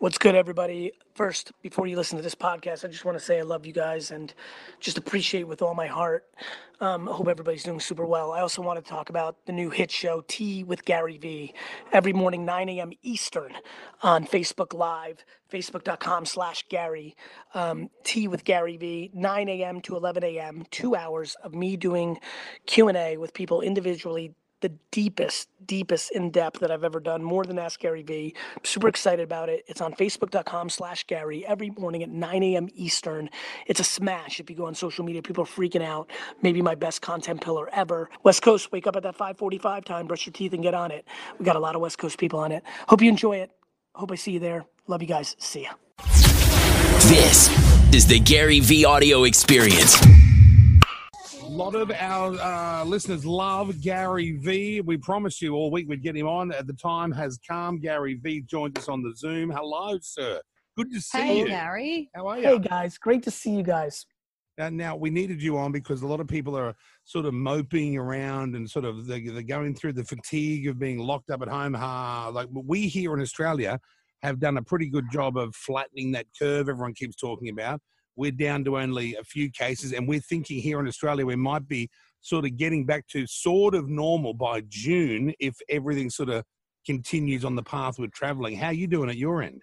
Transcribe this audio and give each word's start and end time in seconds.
What's 0.00 0.16
good, 0.16 0.34
everybody? 0.34 0.92
First, 1.14 1.52
before 1.60 1.86
you 1.86 1.94
listen 1.94 2.16
to 2.16 2.22
this 2.22 2.34
podcast, 2.34 2.86
I 2.86 2.88
just 2.88 3.04
want 3.04 3.18
to 3.18 3.22
say 3.22 3.38
I 3.38 3.42
love 3.42 3.66
you 3.66 3.74
guys 3.74 4.10
and 4.10 4.32
just 4.80 4.96
appreciate 4.96 5.46
with 5.46 5.60
all 5.60 5.74
my 5.74 5.88
heart. 5.88 6.24
Um, 6.80 7.06
I 7.06 7.12
hope 7.12 7.28
everybody's 7.28 7.64
doing 7.64 7.80
super 7.80 8.06
well. 8.06 8.32
I 8.32 8.40
also 8.40 8.62
want 8.62 8.82
to 8.82 8.90
talk 8.90 9.10
about 9.10 9.44
the 9.44 9.52
new 9.52 9.68
hit 9.68 9.90
show, 9.90 10.24
Tea 10.26 10.64
with 10.64 10.86
Gary 10.86 11.18
Vee, 11.18 11.52
every 11.92 12.14
morning, 12.14 12.46
9 12.46 12.70
a.m. 12.70 12.92
Eastern 13.02 13.52
on 14.02 14.24
Facebook 14.24 14.72
Live, 14.72 15.22
facebook.com 15.52 16.24
slash 16.24 16.64
Gary. 16.70 17.14
Um, 17.52 17.90
Tea 18.02 18.26
with 18.26 18.44
Gary 18.44 18.78
Vee, 18.78 19.10
9 19.12 19.50
a.m. 19.50 19.82
to 19.82 19.96
11 19.96 20.24
a.m., 20.24 20.64
two 20.70 20.96
hours 20.96 21.36
of 21.44 21.52
me 21.54 21.76
doing 21.76 22.18
Q&A 22.64 23.18
with 23.18 23.34
people 23.34 23.60
individually 23.60 24.34
the 24.60 24.72
deepest, 24.90 25.48
deepest 25.66 26.12
in 26.12 26.30
depth 26.30 26.60
that 26.60 26.70
I've 26.70 26.84
ever 26.84 27.00
done, 27.00 27.22
more 27.22 27.44
than 27.44 27.58
Ask 27.58 27.80
Gary 27.80 28.02
Vee. 28.02 28.34
Super 28.62 28.88
excited 28.88 29.22
about 29.22 29.48
it. 29.48 29.64
It's 29.66 29.80
on 29.80 29.94
facebook.com 29.94 30.70
slash 30.70 31.06
Gary 31.06 31.46
every 31.46 31.70
morning 31.70 32.02
at 32.02 32.10
9 32.10 32.42
a.m. 32.42 32.68
Eastern. 32.74 33.30
It's 33.66 33.80
a 33.80 33.84
smash. 33.84 34.40
If 34.40 34.50
you 34.50 34.56
go 34.56 34.66
on 34.66 34.74
social 34.74 35.04
media, 35.04 35.22
people 35.22 35.44
are 35.44 35.46
freaking 35.46 35.82
out. 35.82 36.10
Maybe 36.42 36.62
my 36.62 36.74
best 36.74 37.02
content 37.02 37.40
pillar 37.40 37.68
ever. 37.72 38.10
West 38.22 38.42
Coast, 38.42 38.72
wake 38.72 38.86
up 38.86 38.96
at 38.96 39.02
that 39.02 39.16
545 39.16 39.84
time, 39.84 40.06
brush 40.06 40.26
your 40.26 40.32
teeth 40.32 40.52
and 40.52 40.62
get 40.62 40.74
on 40.74 40.90
it. 40.90 41.06
We 41.38 41.44
got 41.44 41.56
a 41.56 41.60
lot 41.60 41.74
of 41.74 41.80
West 41.80 41.98
Coast 41.98 42.18
people 42.18 42.38
on 42.38 42.52
it. 42.52 42.62
Hope 42.88 43.02
you 43.02 43.08
enjoy 43.08 43.36
it. 43.36 43.50
Hope 43.94 44.12
I 44.12 44.14
see 44.14 44.32
you 44.32 44.40
there. 44.40 44.64
Love 44.86 45.02
you 45.02 45.08
guys. 45.08 45.36
See 45.38 45.62
ya. 45.62 45.70
This 47.08 47.48
is 47.94 48.06
the 48.06 48.20
Gary 48.20 48.60
Vee 48.60 48.84
audio 48.84 49.24
experience. 49.24 50.29
A 51.50 51.58
lot 51.60 51.74
of 51.74 51.90
our 51.90 52.32
uh, 52.40 52.84
listeners 52.84 53.26
love 53.26 53.80
Gary 53.80 54.36
Vee. 54.36 54.82
We 54.82 54.96
promised 54.96 55.42
you 55.42 55.54
all 55.54 55.72
week 55.72 55.88
we'd 55.88 56.00
get 56.00 56.16
him 56.16 56.28
on. 56.28 56.52
At 56.52 56.68
the 56.68 56.72
time 56.74 57.10
has 57.10 57.40
come. 57.46 57.80
Gary 57.80 58.14
Vee 58.14 58.42
joined 58.42 58.78
us 58.78 58.88
on 58.88 59.02
the 59.02 59.12
Zoom. 59.16 59.50
Hello, 59.50 59.98
sir. 60.00 60.40
Good 60.76 60.92
to 60.92 61.00
see 61.00 61.18
Hey, 61.18 61.38
you. 61.40 61.44
Hey, 61.46 61.50
Gary. 61.50 62.10
How 62.14 62.28
are 62.28 62.38
you? 62.38 62.46
Hey, 62.46 62.58
guys. 62.60 62.98
Great 62.98 63.24
to 63.24 63.32
see 63.32 63.50
you 63.50 63.64
guys. 63.64 64.06
And 64.58 64.76
now 64.76 64.94
we 64.94 65.10
needed 65.10 65.42
you 65.42 65.58
on 65.58 65.72
because 65.72 66.02
a 66.02 66.06
lot 66.06 66.20
of 66.20 66.28
people 66.28 66.56
are 66.56 66.72
sort 67.02 67.26
of 67.26 67.34
moping 67.34 67.98
around 67.98 68.54
and 68.54 68.70
sort 68.70 68.84
of 68.84 69.08
they, 69.08 69.20
they're 69.20 69.42
going 69.42 69.74
through 69.74 69.94
the 69.94 70.04
fatigue 70.04 70.68
of 70.68 70.78
being 70.78 70.98
locked 70.98 71.30
up 71.30 71.42
at 71.42 71.48
home. 71.48 71.74
Ha! 71.74 72.30
Like 72.32 72.46
we 72.52 72.86
here 72.86 73.12
in 73.12 73.20
Australia 73.20 73.80
have 74.22 74.38
done 74.38 74.56
a 74.56 74.62
pretty 74.62 74.88
good 74.88 75.10
job 75.10 75.36
of 75.36 75.56
flattening 75.56 76.12
that 76.12 76.26
curve 76.38 76.68
everyone 76.68 76.94
keeps 76.94 77.16
talking 77.16 77.48
about. 77.48 77.80
We're 78.16 78.30
down 78.32 78.64
to 78.64 78.78
only 78.78 79.14
a 79.16 79.24
few 79.24 79.50
cases, 79.50 79.92
and 79.92 80.06
we're 80.08 80.20
thinking 80.20 80.60
here 80.60 80.80
in 80.80 80.86
Australia 80.86 81.24
we 81.24 81.36
might 81.36 81.66
be 81.66 81.88
sort 82.20 82.44
of 82.44 82.56
getting 82.56 82.84
back 82.84 83.06
to 83.08 83.26
sort 83.26 83.74
of 83.74 83.88
normal 83.88 84.34
by 84.34 84.62
June 84.68 85.32
if 85.40 85.56
everything 85.68 86.10
sort 86.10 86.28
of 86.28 86.44
continues 86.86 87.44
on 87.44 87.56
the 87.56 87.62
path 87.62 87.98
we're 87.98 88.08
traveling. 88.08 88.56
How 88.56 88.68
are 88.68 88.72
you 88.72 88.86
doing 88.86 89.08
at 89.10 89.16
your 89.16 89.42
end? 89.42 89.62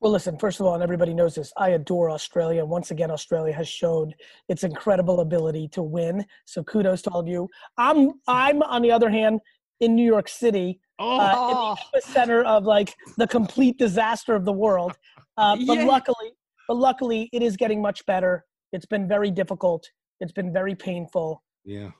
Well, 0.00 0.10
listen, 0.10 0.36
first 0.36 0.58
of 0.58 0.66
all, 0.66 0.74
and 0.74 0.82
everybody 0.82 1.14
knows 1.14 1.36
this, 1.36 1.52
I 1.56 1.70
adore 1.70 2.10
Australia. 2.10 2.64
Once 2.64 2.90
again, 2.90 3.10
Australia 3.10 3.52
has 3.54 3.68
showed 3.68 4.14
its 4.48 4.64
incredible 4.64 5.20
ability 5.20 5.68
to 5.68 5.82
win. 5.82 6.24
So 6.44 6.64
kudos 6.64 7.02
to 7.02 7.10
all 7.10 7.20
of 7.20 7.28
you. 7.28 7.48
I'm, 7.78 8.10
I'm 8.26 8.62
on 8.62 8.82
the 8.82 8.90
other 8.90 9.10
hand, 9.10 9.40
in 9.78 9.94
New 9.96 10.06
York 10.06 10.28
City, 10.28 10.80
Oh, 10.98 11.18
uh, 11.20 11.76
in 11.94 12.00
the 12.00 12.00
epicenter 12.00 12.44
of 12.44 12.64
like 12.64 12.94
the 13.16 13.26
complete 13.26 13.78
disaster 13.78 14.34
of 14.34 14.44
the 14.44 14.52
world. 14.52 14.96
Uh, 15.36 15.56
but 15.66 15.76
Yeah. 15.78 15.84
luckily, 15.84 16.30
but 16.72 16.78
luckily, 16.78 17.28
it 17.34 17.42
is 17.42 17.54
getting 17.58 17.82
much 17.82 18.04
better. 18.06 18.46
It's 18.72 18.86
been 18.86 19.06
very 19.06 19.30
difficult. 19.30 19.86
It's 20.20 20.32
been 20.32 20.50
very 20.54 20.74
painful. 20.74 21.42
yeah. 21.66 21.90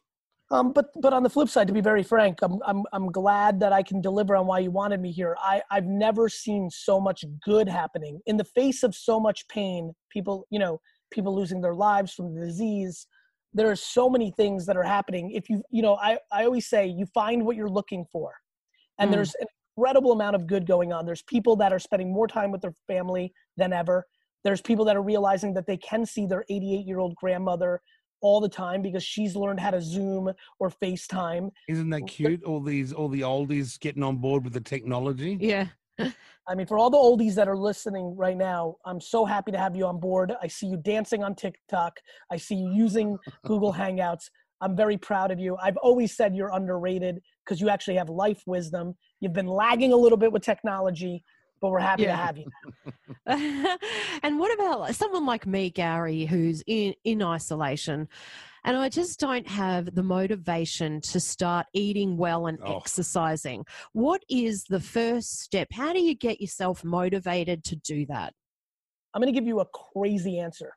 Um, 0.50 0.72
but 0.72 0.86
but 1.00 1.12
on 1.14 1.22
the 1.22 1.30
flip 1.30 1.48
side, 1.50 1.66
to 1.68 1.72
be 1.74 1.80
very 1.82 2.02
frank, 2.02 2.38
I'm 2.42 2.58
I'm 2.66 2.82
I'm 2.92 3.06
glad 3.10 3.58
that 3.60 3.72
I 3.72 3.82
can 3.82 4.00
deliver 4.02 4.34
on 4.36 4.46
why 4.46 4.58
you 4.60 4.70
wanted 4.70 5.00
me 5.00 5.10
here. 5.10 5.34
I 5.40 5.62
I've 5.70 5.86
never 5.86 6.28
seen 6.30 6.68
so 6.70 6.98
much 7.00 7.24
good 7.44 7.68
happening 7.68 8.20
in 8.26 8.36
the 8.38 8.44
face 8.44 8.82
of 8.82 8.94
so 8.94 9.18
much 9.20 9.46
pain. 9.48 9.92
People, 10.10 10.46
you 10.50 10.58
know, 10.58 10.78
people 11.10 11.34
losing 11.34 11.60
their 11.62 11.74
lives 11.74 12.12
from 12.14 12.34
the 12.34 12.40
disease. 12.46 13.06
There 13.54 13.70
are 13.70 13.76
so 13.76 14.08
many 14.10 14.30
things 14.40 14.64
that 14.66 14.76
are 14.76 14.82
happening. 14.96 15.30
If 15.32 15.48
you 15.50 15.62
you 15.70 15.82
know, 15.82 15.94
I 15.96 16.18
I 16.30 16.44
always 16.44 16.66
say 16.66 16.86
you 16.86 17.06
find 17.14 17.44
what 17.46 17.56
you're 17.56 17.76
looking 17.80 18.04
for, 18.12 18.32
and 18.98 19.08
Mm. 19.08 19.12
there's 19.14 19.34
an 19.40 19.46
incredible 19.76 20.12
amount 20.12 20.36
of 20.36 20.46
good 20.46 20.66
going 20.66 20.92
on. 20.92 21.06
There's 21.06 21.22
people 21.36 21.56
that 21.56 21.72
are 21.72 21.78
spending 21.88 22.10
more 22.12 22.28
time 22.28 22.50
with 22.52 22.60
their 22.60 22.74
family 22.86 23.32
than 23.56 23.72
ever. 23.72 24.04
There's 24.44 24.60
people 24.60 24.84
that 24.86 24.96
are 24.96 25.02
realizing 25.02 25.54
that 25.54 25.66
they 25.66 25.76
can 25.76 26.04
see 26.04 26.26
their 26.26 26.44
88 26.48 26.86
year 26.86 26.98
old 26.98 27.14
grandmother 27.16 27.80
all 28.20 28.40
the 28.40 28.48
time 28.48 28.82
because 28.82 29.02
she's 29.02 29.36
learned 29.36 29.60
how 29.60 29.70
to 29.70 29.82
Zoom 29.82 30.32
or 30.58 30.70
FaceTime. 30.70 31.50
Isn't 31.68 31.90
that 31.90 32.06
cute? 32.06 32.42
All 32.44 32.60
these, 32.60 32.92
all 32.92 33.08
the 33.08 33.22
oldies 33.22 33.78
getting 33.78 34.02
on 34.02 34.16
board 34.16 34.44
with 34.44 34.52
the 34.52 34.60
technology. 34.60 35.36
Yeah. 35.40 35.66
I 36.48 36.54
mean, 36.54 36.66
for 36.66 36.78
all 36.78 36.90
the 36.90 36.96
oldies 36.96 37.34
that 37.34 37.48
are 37.48 37.56
listening 37.56 38.16
right 38.16 38.36
now, 38.36 38.76
I'm 38.84 39.00
so 39.00 39.24
happy 39.24 39.52
to 39.52 39.58
have 39.58 39.76
you 39.76 39.86
on 39.86 40.00
board. 40.00 40.32
I 40.40 40.48
see 40.48 40.66
you 40.66 40.76
dancing 40.76 41.22
on 41.22 41.34
TikTok. 41.34 41.98
I 42.30 42.36
see 42.36 42.56
you 42.56 42.72
using 42.72 43.18
Google 43.44 43.72
Hangouts. 43.72 44.30
I'm 44.60 44.76
very 44.76 44.96
proud 44.96 45.32
of 45.32 45.40
you. 45.40 45.56
I've 45.60 45.76
always 45.78 46.16
said 46.16 46.36
you're 46.36 46.54
underrated 46.54 47.20
because 47.44 47.60
you 47.60 47.68
actually 47.68 47.96
have 47.96 48.08
life 48.08 48.42
wisdom. 48.46 48.94
You've 49.20 49.32
been 49.32 49.48
lagging 49.48 49.92
a 49.92 49.96
little 49.96 50.18
bit 50.18 50.32
with 50.32 50.42
technology, 50.42 51.24
but 51.62 51.70
we're 51.70 51.78
happy 51.78 52.04
to 52.04 52.14
have 52.14 52.36
you. 52.36 52.44
and 53.26 54.38
what 54.38 54.52
about 54.52 54.94
someone 54.96 55.24
like 55.24 55.46
me, 55.46 55.70
Gary, 55.70 56.26
who's 56.26 56.62
in, 56.66 56.92
in 57.04 57.22
isolation? 57.22 58.08
And 58.64 58.76
I 58.76 58.88
just 58.88 59.20
don't 59.20 59.46
have 59.48 59.94
the 59.94 60.02
motivation 60.02 61.00
to 61.02 61.20
start 61.20 61.66
eating 61.72 62.16
well 62.16 62.46
and 62.48 62.58
Oh. 62.64 62.76
exercising. 62.76 63.64
What 63.92 64.24
is 64.28 64.64
the 64.64 64.80
first 64.80 65.40
step? 65.40 65.68
How 65.72 65.92
do 65.92 66.00
you 66.00 66.14
get 66.16 66.40
yourself 66.40 66.84
motivated 66.84 67.64
to 67.64 67.76
do 67.76 68.06
that? 68.06 68.34
I'm 69.14 69.22
going 69.22 69.32
to 69.32 69.38
give 69.38 69.46
you 69.46 69.60
a 69.60 69.66
crazy 69.66 70.38
answer. 70.38 70.74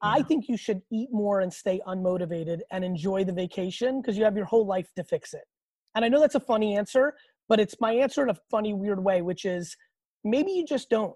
I 0.00 0.22
think 0.22 0.48
you 0.48 0.56
should 0.56 0.82
eat 0.92 1.08
more 1.12 1.40
and 1.40 1.52
stay 1.52 1.80
unmotivated 1.86 2.60
and 2.70 2.84
enjoy 2.84 3.24
the 3.24 3.32
vacation 3.32 4.00
because 4.00 4.16
you 4.16 4.24
have 4.24 4.36
your 4.36 4.46
whole 4.46 4.66
life 4.66 4.88
to 4.94 5.02
fix 5.04 5.34
it. 5.34 5.42
And 5.96 6.04
I 6.04 6.08
know 6.08 6.20
that's 6.20 6.36
a 6.36 6.40
funny 6.40 6.76
answer, 6.76 7.14
but 7.48 7.58
it's 7.60 7.80
my 7.80 7.92
answer 7.92 8.22
in 8.22 8.30
a 8.30 8.36
funny, 8.50 8.72
weird 8.74 9.02
way, 9.02 9.22
which 9.22 9.44
is 9.44 9.76
maybe 10.24 10.52
you 10.52 10.64
just 10.64 10.90
don't. 10.90 11.14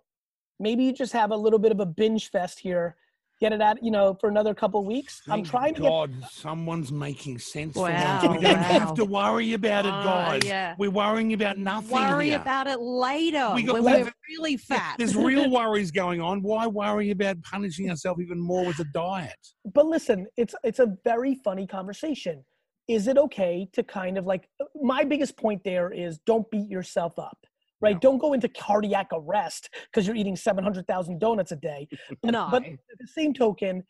Maybe 0.58 0.84
you 0.84 0.92
just 0.92 1.12
have 1.12 1.30
a 1.32 1.36
little 1.36 1.58
bit 1.58 1.72
of 1.72 1.80
a 1.80 1.86
binge 1.86 2.30
fest 2.30 2.60
here. 2.60 2.96
Get 3.40 3.52
it 3.52 3.60
out, 3.60 3.82
you 3.82 3.90
know, 3.90 4.16
for 4.20 4.28
another 4.28 4.54
couple 4.54 4.78
of 4.78 4.86
weeks. 4.86 5.20
I'm 5.26 5.38
Thank 5.38 5.48
trying 5.48 5.74
to 5.74 5.80
get 5.80 5.88
God, 5.88 6.12
someo's 6.30 6.92
making 6.92 7.40
sense 7.40 7.72
for 7.74 7.88
Wow, 7.90 8.20
once. 8.22 8.36
We 8.36 8.42
don't 8.44 8.56
have 8.58 8.94
to 8.94 9.04
worry 9.04 9.54
about 9.54 9.84
it, 9.84 9.88
Oh, 9.92 10.04
guys. 10.04 10.44
yeah. 10.44 10.76
We're 10.78 10.92
worrying 10.92 11.32
about 11.32 11.58
nothing 11.58 11.90
Worry 11.90 12.28
here. 12.28 12.38
about 12.40 12.68
it 12.68 12.78
later 12.80 13.50
We 13.56 13.64
got- 13.64 13.72
when 13.74 13.84
we 13.84 13.90
we're 13.90 14.04
have- 14.04 14.14
really 14.28 14.56
fat. 14.56 14.94
There's 14.96 15.16
real 15.30 15.50
worries 15.50 15.90
going 15.90 16.20
on. 16.20 16.40
Why 16.42 16.68
worry 16.68 17.10
about 17.10 17.42
punishing 17.42 17.90
ourselves 17.90 18.20
even 18.22 18.38
more 18.38 18.64
with 18.64 18.78
a 18.78 18.84
diet? 18.94 19.34
but 19.74 19.86
listen, 19.86 20.28
it's 20.36 20.54
it's 20.62 20.78
a 20.78 20.94
very 21.02 21.34
funny 21.34 21.66
conversation. 21.66 22.44
Is 22.88 23.06
it 23.06 23.16
okay 23.16 23.68
to 23.72 23.82
kind 23.82 24.18
of 24.18 24.26
like 24.26 24.48
my 24.80 25.04
biggest 25.04 25.36
point 25.36 25.62
there 25.64 25.92
is 25.92 26.18
don't 26.26 26.50
beat 26.50 26.68
yourself 26.68 27.18
up. 27.18 27.38
Right? 27.80 27.96
Yeah. 27.96 28.00
Don't 28.00 28.18
go 28.18 28.32
into 28.32 28.48
cardiac 28.48 29.08
arrest 29.12 29.68
because 29.90 30.06
you're 30.06 30.14
eating 30.14 30.36
700,000 30.36 31.18
donuts 31.18 31.50
a 31.50 31.56
day. 31.56 31.88
no. 32.22 32.46
But 32.48 32.64
at 32.64 32.78
the 32.98 33.08
same 33.08 33.34
token, 33.34 33.82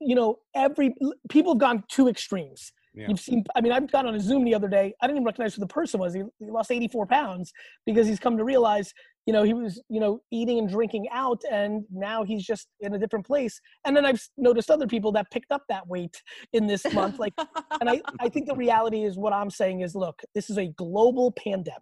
you 0.00 0.16
know, 0.16 0.40
every 0.54 0.94
people 1.28 1.52
have 1.52 1.60
gone 1.60 1.84
two 1.88 2.08
extremes. 2.08 2.72
Yeah. 2.94 3.06
You've 3.08 3.20
seen, 3.20 3.44
I 3.54 3.60
mean, 3.60 3.72
I've 3.72 3.90
gone 3.92 4.06
on 4.06 4.14
a 4.16 4.20
Zoom 4.20 4.44
the 4.44 4.54
other 4.54 4.66
day. 4.66 4.94
I 5.00 5.06
didn't 5.06 5.18
even 5.18 5.26
recognize 5.26 5.54
who 5.54 5.60
the 5.60 5.68
person 5.68 6.00
was. 6.00 6.14
He, 6.14 6.22
he 6.40 6.50
lost 6.50 6.72
84 6.72 7.06
pounds 7.06 7.52
because 7.86 8.08
he's 8.08 8.18
come 8.18 8.36
to 8.36 8.44
realize, 8.44 8.92
you 9.28 9.34
know, 9.34 9.42
he 9.42 9.52
was, 9.52 9.78
you 9.90 10.00
know, 10.00 10.22
eating 10.30 10.58
and 10.58 10.70
drinking 10.70 11.06
out 11.12 11.42
and 11.52 11.84
now 11.92 12.24
he's 12.24 12.46
just 12.46 12.66
in 12.80 12.94
a 12.94 12.98
different 12.98 13.26
place. 13.26 13.60
And 13.84 13.94
then 13.94 14.06
I've 14.06 14.26
noticed 14.38 14.70
other 14.70 14.86
people 14.86 15.12
that 15.12 15.30
picked 15.30 15.52
up 15.52 15.64
that 15.68 15.86
weight 15.86 16.22
in 16.54 16.66
this 16.66 16.90
month. 16.94 17.18
Like, 17.18 17.34
and 17.82 17.90
I, 17.90 18.00
I 18.20 18.30
think 18.30 18.46
the 18.46 18.54
reality 18.54 19.04
is 19.04 19.18
what 19.18 19.34
I'm 19.34 19.50
saying 19.50 19.82
is, 19.82 19.94
look, 19.94 20.18
this 20.34 20.48
is 20.48 20.56
a 20.56 20.68
global 20.78 21.30
pandemic. 21.32 21.76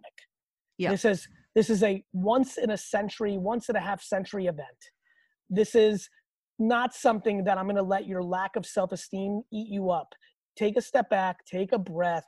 Yeah. 0.77 0.91
This 0.91 1.05
is, 1.05 1.25
this 1.55 1.69
is 1.69 1.83
a 1.83 2.03
once 2.11 2.57
in 2.57 2.71
a 2.71 2.77
century, 2.77 3.37
once 3.37 3.69
and 3.69 3.77
a 3.77 3.81
half 3.81 4.01
century 4.01 4.47
event. 4.47 4.67
This 5.49 5.73
is 5.73 6.09
not 6.59 6.93
something 6.93 7.45
that 7.45 7.57
I'm 7.57 7.63
going 7.63 7.77
to 7.77 7.81
let 7.81 8.07
your 8.07 8.23
lack 8.23 8.57
of 8.57 8.65
self 8.65 8.91
esteem 8.91 9.41
eat 9.53 9.69
you 9.69 9.89
up. 9.89 10.09
Take 10.57 10.75
a 10.75 10.81
step 10.81 11.09
back, 11.09 11.45
take 11.45 11.71
a 11.71 11.79
breath. 11.79 12.27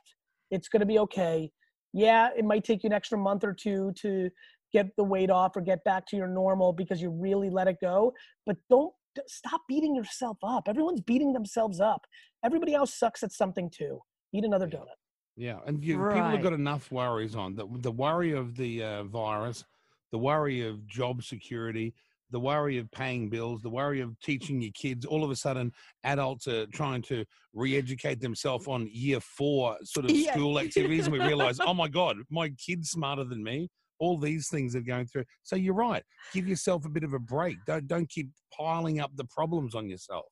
It's 0.50 0.70
going 0.70 0.80
to 0.80 0.86
be 0.86 0.98
okay. 1.00 1.52
Yeah, 1.92 2.30
it 2.34 2.46
might 2.46 2.64
take 2.64 2.84
you 2.84 2.86
an 2.86 2.94
extra 2.94 3.18
month 3.18 3.44
or 3.44 3.52
two 3.52 3.92
to 4.00 4.30
get 4.72 4.94
the 4.96 5.04
weight 5.04 5.30
off 5.30 5.56
or 5.56 5.60
get 5.60 5.82
back 5.84 6.06
to 6.06 6.16
your 6.16 6.28
normal 6.28 6.72
because 6.72 7.00
you 7.00 7.10
really 7.10 7.50
let 7.50 7.68
it 7.68 7.76
go. 7.80 8.12
But 8.46 8.56
don't 8.68 8.92
stop 9.26 9.62
beating 9.68 9.94
yourself 9.94 10.38
up. 10.42 10.68
Everyone's 10.68 11.00
beating 11.00 11.32
themselves 11.32 11.80
up. 11.80 12.06
Everybody 12.44 12.74
else 12.74 12.94
sucks 12.98 13.22
at 13.22 13.32
something 13.32 13.70
too. 13.70 14.00
Eat 14.32 14.44
another 14.44 14.68
Yeah. 14.70 14.78
donut. 14.78 14.94
Yeah, 15.36 15.58
and 15.66 15.82
you, 15.82 15.94
people 15.94 16.04
Right. 16.06 16.32
have 16.34 16.42
got 16.42 16.52
enough 16.52 16.90
worries 16.92 17.34
on 17.34 17.54
the 17.54 17.66
the 17.78 17.92
worry 17.92 18.32
of 18.32 18.56
the 18.56 18.82
uh, 18.82 19.04
virus, 19.04 19.64
the 20.12 20.18
worry 20.18 20.60
of 20.66 20.86
job 20.86 21.22
security, 21.22 21.94
the 22.30 22.38
worry 22.40 22.78
of 22.78 22.90
paying 22.90 23.30
bills, 23.30 23.62
the 23.62 23.70
worry 23.70 24.00
of 24.00 24.18
teaching 24.20 24.60
your 24.60 24.72
kids. 24.72 25.06
All 25.06 25.24
of 25.24 25.30
a 25.30 25.36
sudden, 25.36 25.72
adults 26.04 26.46
are 26.46 26.66
trying 26.66 27.02
to 27.02 27.24
re-educate 27.54 28.20
themselves 28.20 28.66
on 28.68 28.88
year 28.92 29.20
four 29.20 29.76
sort 29.82 30.06
of 30.06 30.12
Yeah. 30.12 30.32
school 30.32 30.58
activities, 30.58 31.06
and 31.06 31.12
we 31.12 31.18
realize, 31.34 31.58
oh 31.60 31.74
my 31.74 31.88
god, 31.88 32.18
my 32.28 32.50
kid's 32.50 32.90
smarter 32.90 33.24
than 33.24 33.42
me. 33.42 33.70
All 34.00 34.18
these 34.18 34.48
things 34.48 34.74
are 34.74 34.80
going 34.80 35.06
through. 35.06 35.24
So 35.42 35.54
you're 35.56 35.74
right. 35.74 36.02
Give 36.32 36.48
yourself 36.48 36.84
a 36.86 36.88
bit 36.88 37.04
of 37.04 37.12
a 37.12 37.18
break. 37.18 37.58
Don't 37.66 37.86
don't 37.86 38.08
keep 38.08 38.30
piling 38.56 38.98
up 39.00 39.12
the 39.16 39.24
problems 39.26 39.74
on 39.74 39.88
yourself. 39.88 40.26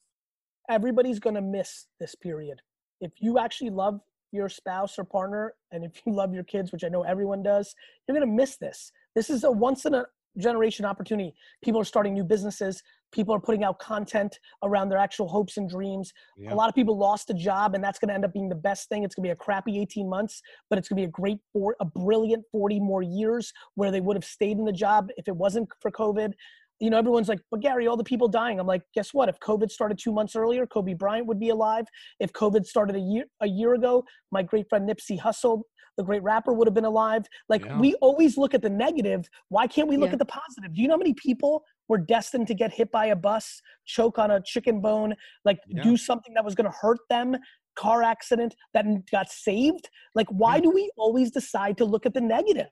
everybody's 0.68 1.18
going 1.18 1.34
to 1.36 1.42
miss 1.42 1.86
this 2.00 2.14
period. 2.14 2.60
If 3.00 3.12
you 3.18 3.38
actually 3.38 3.70
love 3.70 4.00
your 4.32 4.48
spouse 4.48 4.98
or 4.98 5.04
partner, 5.04 5.54
and 5.72 5.84
if 5.84 6.02
you 6.04 6.12
love 6.12 6.34
your 6.34 6.44
kids, 6.44 6.72
which 6.72 6.84
I 6.84 6.88
know 6.88 7.02
everyone 7.02 7.42
does, 7.42 7.74
you're 8.06 8.16
going 8.16 8.28
to 8.28 8.34
miss 8.34 8.56
this. 8.56 8.92
This 9.14 9.30
is 9.30 9.44
a 9.44 9.50
once 9.50 9.86
in 9.86 9.94
a 9.94 10.04
generation 10.38 10.84
opportunity. 10.84 11.34
People 11.62 11.80
are 11.80 11.84
starting 11.84 12.14
new 12.14 12.24
businesses. 12.24 12.82
People 13.12 13.34
are 13.34 13.40
putting 13.40 13.64
out 13.64 13.78
content 13.78 14.38
around 14.62 14.88
their 14.88 14.98
actual 14.98 15.28
hopes 15.28 15.56
and 15.56 15.68
dreams. 15.68 16.12
Yeah. 16.36 16.52
A 16.52 16.56
lot 16.56 16.68
of 16.68 16.74
people 16.74 16.96
lost 16.96 17.30
a 17.30 17.34
job, 17.34 17.74
and 17.74 17.82
that's 17.82 17.98
going 17.98 18.08
to 18.08 18.14
end 18.14 18.24
up 18.24 18.32
being 18.32 18.48
the 18.48 18.54
best 18.54 18.88
thing. 18.88 19.02
It's 19.02 19.14
going 19.14 19.24
to 19.24 19.28
be 19.28 19.32
a 19.32 19.36
crappy 19.36 19.80
18 19.80 20.08
months, 20.08 20.42
but 20.68 20.78
it's 20.78 20.88
going 20.88 20.96
to 20.96 21.02
be 21.02 21.08
a 21.08 21.10
great, 21.10 21.38
for, 21.52 21.74
a 21.80 21.84
brilliant 21.84 22.44
40 22.52 22.80
more 22.80 23.02
years 23.02 23.52
where 23.74 23.90
they 23.90 24.00
would 24.00 24.16
have 24.16 24.24
stayed 24.24 24.58
in 24.58 24.64
the 24.64 24.72
job 24.72 25.08
if 25.16 25.28
it 25.28 25.36
wasn't 25.36 25.68
for 25.80 25.90
COVID 25.90 26.32
you 26.80 26.90
know, 26.90 26.98
everyone's 26.98 27.28
like, 27.28 27.40
but 27.50 27.60
Gary, 27.60 27.86
all 27.86 27.96
the 27.96 28.04
people 28.04 28.28
dying. 28.28 28.60
I'm 28.60 28.66
like, 28.66 28.82
guess 28.94 29.12
what? 29.12 29.28
If 29.28 29.38
COVID 29.40 29.70
started 29.70 29.98
two 29.98 30.12
months 30.12 30.36
earlier, 30.36 30.66
Kobe 30.66 30.94
Bryant 30.94 31.26
would 31.26 31.40
be 31.40 31.48
alive. 31.48 31.84
If 32.20 32.32
COVID 32.32 32.64
started 32.66 32.96
a 32.96 33.00
year 33.00 33.24
a 33.40 33.48
year 33.48 33.74
ago, 33.74 34.04
my 34.30 34.42
great 34.42 34.66
friend 34.68 34.88
Nipsey 34.88 35.18
Hussle, 35.18 35.62
the 35.96 36.04
great 36.04 36.22
rapper, 36.22 36.52
would 36.52 36.68
have 36.68 36.74
been 36.74 36.84
alive. 36.84 37.22
Like 37.48 37.64
Yeah. 37.64 37.78
we 37.80 37.94
always 37.96 38.36
look 38.38 38.54
at 38.54 38.62
the 38.62 38.70
negative. 38.70 39.28
Why 39.48 39.66
can't 39.66 39.88
we 39.88 39.96
look 39.96 40.10
Yeah. 40.10 40.14
at 40.14 40.18
the 40.20 40.24
positive? 40.26 40.72
Do 40.74 40.80
you 40.80 40.86
know 40.88 40.94
how 40.94 40.98
many 40.98 41.14
people 41.14 41.64
were 41.88 41.98
destined 41.98 42.46
to 42.48 42.54
get 42.54 42.72
hit 42.72 42.92
by 42.92 43.06
a 43.06 43.16
bus, 43.16 43.60
choke 43.84 44.18
on 44.18 44.30
a 44.30 44.40
chicken 44.40 44.80
bone, 44.80 45.14
like 45.44 45.58
Yeah. 45.66 45.82
do 45.82 45.96
something 45.96 46.32
that 46.34 46.44
was 46.44 46.54
going 46.54 46.70
to 46.70 46.76
hurt 46.80 47.00
them? 47.10 47.36
Car 47.74 48.02
accident 48.02 48.54
that 48.74 48.84
got 49.10 49.28
saved. 49.30 49.88
Like, 50.14 50.28
why 50.28 50.56
Yeah. 50.56 50.62
do 50.62 50.70
we 50.70 50.90
always 50.96 51.30
decide 51.32 51.76
to 51.78 51.84
look 51.84 52.06
at 52.06 52.14
the 52.14 52.20
negative? 52.20 52.70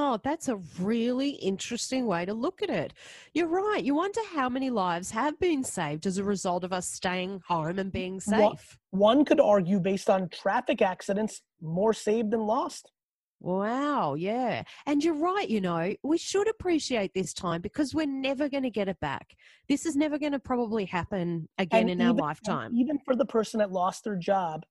Oh, 0.00 0.16
that's 0.22 0.46
a 0.46 0.58
really 0.78 1.30
interesting 1.30 2.06
way 2.06 2.24
to 2.24 2.32
look 2.32 2.62
at 2.62 2.70
it. 2.70 2.94
You're 3.34 3.48
right. 3.48 3.82
You 3.82 3.96
wonder 3.96 4.20
how 4.32 4.48
many 4.48 4.70
lives 4.70 5.10
have 5.10 5.36
been 5.40 5.64
saved 5.64 6.06
as 6.06 6.18
a 6.18 6.24
result 6.24 6.62
of 6.62 6.72
us 6.72 6.86
staying 6.86 7.42
home 7.48 7.80
and 7.80 7.90
being 7.90 8.20
safe. 8.20 8.78
One 8.90 9.24
could 9.24 9.40
argue, 9.40 9.80
based 9.80 10.08
on 10.08 10.28
traffic 10.28 10.82
accidents, 10.82 11.42
more 11.60 11.92
saved 11.92 12.30
than 12.30 12.42
lost. 12.46 12.92
Wow, 13.40 14.14
yeah. 14.14 14.62
And 14.86 15.02
you're 15.02 15.14
right, 15.14 15.50
you 15.50 15.60
know, 15.60 15.92
we 16.04 16.16
should 16.16 16.48
appreciate 16.48 17.12
this 17.12 17.34
time 17.34 17.60
because 17.60 17.92
we're 17.92 18.06
never 18.06 18.48
going 18.48 18.62
to 18.62 18.70
get 18.70 18.86
it 18.88 19.00
back. 19.00 19.34
This 19.68 19.84
is 19.84 19.96
never 19.96 20.16
going 20.16 20.32
to 20.32 20.38
probably 20.38 20.84
happen 20.84 21.48
again 21.58 21.80
And 21.82 21.90
in 21.90 22.00
our 22.00 22.04
even- 22.06 22.10
and 22.10 22.20
lifetime. 22.20 22.76
Even 22.76 23.00
for 23.04 23.16
the 23.16 23.26
person 23.26 23.58
that 23.58 23.72
lost 23.72 24.04
their 24.04 24.16
job, 24.16 24.64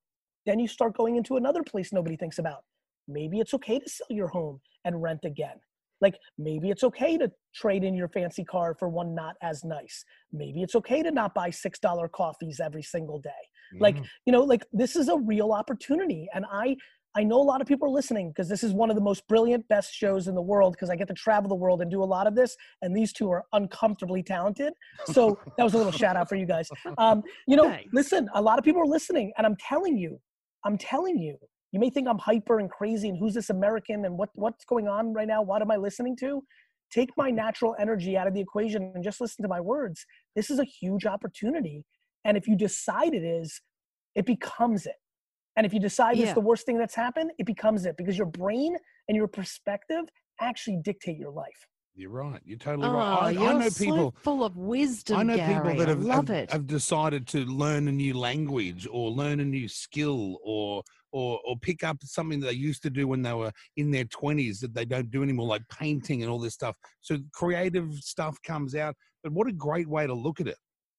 then 0.45 0.57
you 0.57 0.69
start 0.69 0.95
going 0.95 1.17
into 1.17 1.35
another 1.35 1.63
place 1.63 1.91
nobody 1.91 2.15
thinks 2.15 2.39
about. 2.39 2.63
Maybe 3.07 3.39
it's 3.39 3.53
okay 3.53 3.79
to 3.79 3.89
sell 3.89 4.07
your 4.09 4.27
home 4.27 4.59
and 4.85 5.01
rent 5.01 5.21
again. 5.25 5.57
Like 5.99 6.15
maybe 6.37 6.69
it's 6.69 6.83
okay 6.83 7.17
to 7.17 7.31
trade 7.55 7.83
in 7.83 7.95
your 7.95 8.07
fancy 8.09 8.43
car 8.43 8.75
for 8.77 8.87
one 8.87 9.15
not 9.15 9.35
as 9.41 9.63
nice. 9.63 10.05
Maybe 10.31 10.61
it's 10.61 10.75
okay 10.75 11.01
to 11.01 11.11
not 11.11 11.33
buy 11.33 11.49
$6 11.49 12.11
coffees 12.11 12.59
every 12.59 12.83
single 12.83 13.19
day. 13.19 13.29
Like, 13.79 13.97
you 14.25 14.31
know, 14.31 14.43
like 14.43 14.63
this 14.71 14.95
is 14.95 15.09
a 15.09 15.17
real 15.17 15.51
opportunity. 15.51 16.27
And 16.33 16.45
I 16.51 16.77
I 17.15 17.23
know 17.23 17.37
a 17.37 17.43
lot 17.43 17.61
of 17.61 17.67
people 17.67 17.87
are 17.87 17.91
listening 17.91 18.29
because 18.29 18.47
this 18.47 18.63
is 18.63 18.73
one 18.73 18.91
of 18.91 18.95
the 18.95 19.01
most 19.01 19.27
brilliant, 19.27 19.67
best 19.69 19.91
shows 19.91 20.27
in 20.27 20.35
the 20.35 20.41
world 20.41 20.73
because 20.73 20.91
I 20.91 20.95
get 20.95 21.07
to 21.07 21.15
travel 21.15 21.49
the 21.49 21.55
world 21.55 21.81
and 21.81 21.89
do 21.89 22.03
a 22.03 22.05
lot 22.05 22.27
of 22.27 22.35
this. 22.35 22.55
And 22.83 22.95
these 22.95 23.11
two 23.11 23.31
are 23.31 23.43
uncomfortably 23.53 24.21
talented. 24.21 24.73
So 25.05 25.39
that 25.57 25.63
was 25.63 25.73
a 25.73 25.77
little 25.77 25.91
shout 25.91 26.15
out 26.15 26.29
for 26.29 26.35
you 26.35 26.45
guys. 26.45 26.69
Um, 26.99 27.23
you 27.47 27.55
know, 27.55 27.63
Thanks. 27.69 27.89
listen, 27.91 28.29
a 28.35 28.41
lot 28.41 28.59
of 28.59 28.65
people 28.65 28.83
are 28.83 28.87
listening, 28.87 29.33
and 29.37 29.47
I'm 29.47 29.55
telling 29.55 29.97
you, 29.97 30.19
I'm 30.63 30.77
telling 30.77 31.17
you, 31.17 31.37
you 31.71 31.79
may 31.79 31.89
think 31.89 32.07
I'm 32.07 32.17
hyper 32.17 32.59
and 32.59 32.69
crazy 32.69 33.09
and 33.09 33.17
who's 33.17 33.33
this 33.33 33.49
American 33.49 34.05
and 34.05 34.17
what 34.17 34.29
what's 34.35 34.65
going 34.65 34.87
on 34.87 35.13
right 35.13 35.27
now? 35.27 35.41
What 35.41 35.61
am 35.61 35.71
I 35.71 35.77
listening 35.77 36.15
to? 36.17 36.43
Take 36.91 37.09
my 37.17 37.29
natural 37.29 37.75
energy 37.79 38.15
out 38.17 38.27
of 38.27 38.33
the 38.33 38.39
equation 38.39 38.91
and 38.95 39.03
just 39.03 39.19
listen 39.19 39.43
to 39.43 39.49
my 39.49 39.59
words. 39.59 40.05
This 40.35 40.49
is 40.49 40.59
a 40.59 40.63
huge 40.63 41.05
opportunity. 41.05 41.83
And 42.23 42.37
if 42.37 42.47
you 42.47 42.55
decide 42.55 43.13
it 43.13 43.23
is, 43.23 43.61
it 44.15 44.25
becomes 44.25 44.85
it. 44.85 44.95
And 45.57 45.65
if 45.65 45.73
you 45.73 45.79
decide 45.79 46.17
Yeah. 46.17 46.25
it's 46.25 46.33
the 46.33 46.39
worst 46.39 46.65
thing 46.65 46.77
that's 46.77 46.95
happened, 46.95 47.31
it 47.37 47.45
becomes 47.45 47.85
it 47.85 47.97
because 47.97 48.17
your 48.17 48.27
brain 48.27 48.77
and 49.07 49.17
your 49.17 49.27
perspective 49.27 50.05
actually 50.39 50.77
dictate 50.81 51.17
your 51.17 51.31
life. 51.31 51.67
You're 51.95 52.11
right. 52.11 52.39
You're 52.45 52.59
totally 52.59 52.87
Oh, 52.87 52.93
right. 52.93 53.23
I, 53.23 53.29
you're 53.31 53.43
I 53.49 53.53
know 53.53 53.69
so 53.69 53.83
people. 53.85 54.15
full 54.23 54.43
of 54.43 54.55
wisdom, 54.55 55.17
I 55.17 55.23
know 55.23 55.35
Gary. 55.35 55.55
people 55.55 55.75
that 55.79 55.87
have, 55.89 56.01
I 56.05 56.15
love 56.15 56.27
have, 56.27 56.37
it. 56.37 56.51
have 56.51 56.67
decided 56.67 57.27
to 57.29 57.39
learn 57.45 57.87
a 57.87 57.91
new 57.91 58.13
language 58.13 58.87
or 58.89 59.09
learn 59.09 59.39
a 59.39 59.45
new 59.45 59.67
skill 59.67 60.37
or 60.43 60.83
or 61.11 61.39
or 61.45 61.57
pick 61.57 61.83
up 61.83 61.97
something 62.03 62.39
that 62.39 62.47
they 62.47 62.53
used 62.53 62.83
to 62.83 62.89
do 62.89 63.07
when 63.07 63.21
they 63.21 63.33
were 63.33 63.51
in 63.77 63.91
their 63.91 64.05
20s 64.05 64.59
that 64.59 64.73
they 64.73 64.85
don't 64.85 65.09
do 65.11 65.23
anymore 65.23 65.47
like 65.47 65.61
painting 65.69 66.21
and 66.23 66.31
all 66.31 66.39
this 66.39 66.53
stuff. 66.53 66.75
So 67.01 67.17
creative 67.33 67.93
stuff 67.95 68.37
comes 68.43 68.75
out 68.75 68.95
but 69.23 69.31
what 69.31 69.47
a 69.47 69.51
great 69.53 69.87
way 69.87 70.05
to 70.07 70.13
look 70.13 70.39
at 70.41 70.47
it 70.47 70.57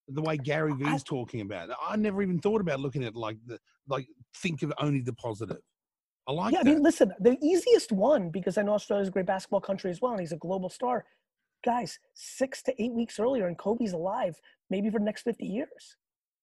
the 0.09 0.23
way 0.23 0.37
Gary 0.37 0.73
I- 0.73 0.77
Vee's 0.93 1.03
talking 1.03 1.43
about 1.43 1.69
it. 1.69 1.77
I 1.87 1.97
never 1.97 2.23
even 2.23 2.39
thought 2.41 2.61
about 2.61 2.81
looking 2.81 3.03
at 3.03 3.09
it 3.09 3.17
like 3.17 3.37
the 3.47 3.59
like 3.89 4.07
think 4.37 4.63
of 4.63 4.73
only 4.81 5.01
the 5.01 5.13
positive. 5.15 5.59
I 6.27 6.33
like 6.33 6.53
yeah, 6.53 6.61
I 6.61 6.63
mean, 6.63 6.83
listen, 6.83 7.13
the 7.21 7.39
easiest 7.43 7.91
one, 7.91 8.29
because 8.31 8.59
I 8.59 8.63
know 8.63 8.73
Australia's 8.75 9.09
a 9.09 9.11
great 9.11 9.25
basketball 9.27 9.63
country 9.63 9.91
as 9.91 10.01
well, 10.03 10.13
and 10.13 10.21
he's 10.21 10.33
a 10.33 10.37
global 10.37 10.69
star. 10.69 11.05
Guys, 11.65 11.99
six 12.15 12.63
to 12.65 12.83
eight 12.83 12.93
weeks 12.93 13.19
earlier, 13.19 13.47
and 13.47 13.57
Kobe's 13.57 13.93
alive, 13.95 14.39
maybe 14.69 14.91
for 14.91 14.99
the 14.99 15.05
next 15.07 15.23
50 15.23 15.47
years. 15.47 15.97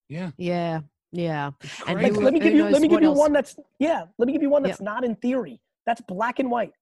yeah. 0.09 0.31
Yeah, 0.37 0.79
yeah. 1.15 1.51
And. 1.87 2.01
Like, 2.01 2.13
who- 2.13 2.21
let 2.21 2.33
me 2.33 2.39
give 2.39 2.53
you 2.53 2.65
let 2.65 2.81
me 2.81 2.87
give 2.87 3.01
you 3.01 3.09
else- 3.09 3.17
one 3.17 3.33
that's 3.33 3.55
yeah, 3.79 4.05
let 4.17 4.25
me 4.27 4.33
give 4.33 4.41
you 4.41 4.49
one 4.49 4.63
Yeah. 4.63 4.69
that's 4.69 4.81
not 4.81 5.03
in 5.03 5.15
theory. 5.15 5.61
That's 5.85 6.01
black 6.01 6.39
and 6.39 6.49
white. 6.51 6.73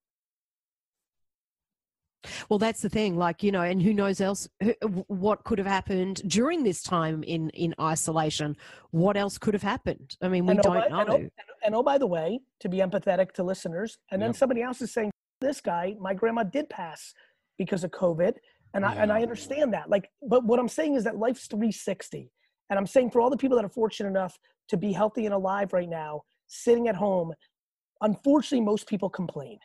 Well, 2.47 2.57
that's 2.57 2.81
the 2.81 2.89
thing. 2.89 3.17
Like 3.17 3.43
you 3.43 3.51
know, 3.51 3.61
and 3.61 3.81
who 3.81 3.93
knows 3.93 4.21
else? 4.21 4.47
who- 4.61 4.73
What 5.07 5.43
could 5.43 5.57
have 5.57 5.67
happened 5.67 6.21
during 6.27 6.63
this 6.63 6.81
time 6.81 7.21
in 7.23 7.49
in 7.49 7.75
isolation? 7.81 8.55
What 8.91 9.17
else 9.17 9.37
could 9.37 9.53
have 9.53 9.63
happened? 9.63 10.15
I 10.21 10.29
mean, 10.29 10.45
we 10.45 10.51
and, 10.51 10.59
oh, 10.61 10.63
don't 10.63 10.73
by, 10.73 10.87
know. 10.87 10.99
and, 11.01 11.09
oh, 11.09 11.15
and, 11.15 11.31
and 11.65 11.75
oh, 11.75 11.83
by 11.83 11.97
the 11.97 12.07
way, 12.07 12.39
to 12.61 12.69
be 12.69 12.77
empathetic 12.77 13.33
to 13.33 13.43
listeners, 13.43 13.97
and 14.09 14.21
then 14.21 14.29
Yep. 14.29 14.37
somebody 14.37 14.61
else 14.61 14.81
is 14.81 14.93
saying, 14.93 15.11
"This 15.41 15.59
guy, 15.59 15.95
my 15.99 16.13
grandma 16.13 16.43
did 16.43 16.69
pass 16.69 17.13
because 17.57 17.83
of 17.83 17.91
COVID," 17.91 18.37
and 18.73 18.85
I 18.85 18.93
and 18.95 19.11
I 19.11 19.21
understand 19.21 19.73
that. 19.73 19.89
Like, 19.89 20.09
but 20.21 20.45
what 20.45 20.59
I'm 20.59 20.69
saying 20.69 20.95
is 20.95 21.03
that 21.03 21.17
life's 21.17 21.47
360, 21.47 22.31
and 22.69 22.79
I'm 22.79 22.87
saying 22.87 23.11
for 23.11 23.21
all 23.21 23.29
the 23.29 23.37
people 23.37 23.55
that 23.57 23.65
are 23.65 23.69
fortunate 23.69 24.09
enough 24.09 24.37
to 24.69 24.77
be 24.77 24.91
healthy 24.91 25.25
and 25.25 25.33
alive 25.33 25.73
right 25.73 25.89
now, 25.89 26.23
sitting 26.47 26.87
at 26.87 26.95
home, 26.95 27.33
unfortunately, 28.01 28.65
most 28.65 28.87
people 28.87 29.09
complain 29.09 29.59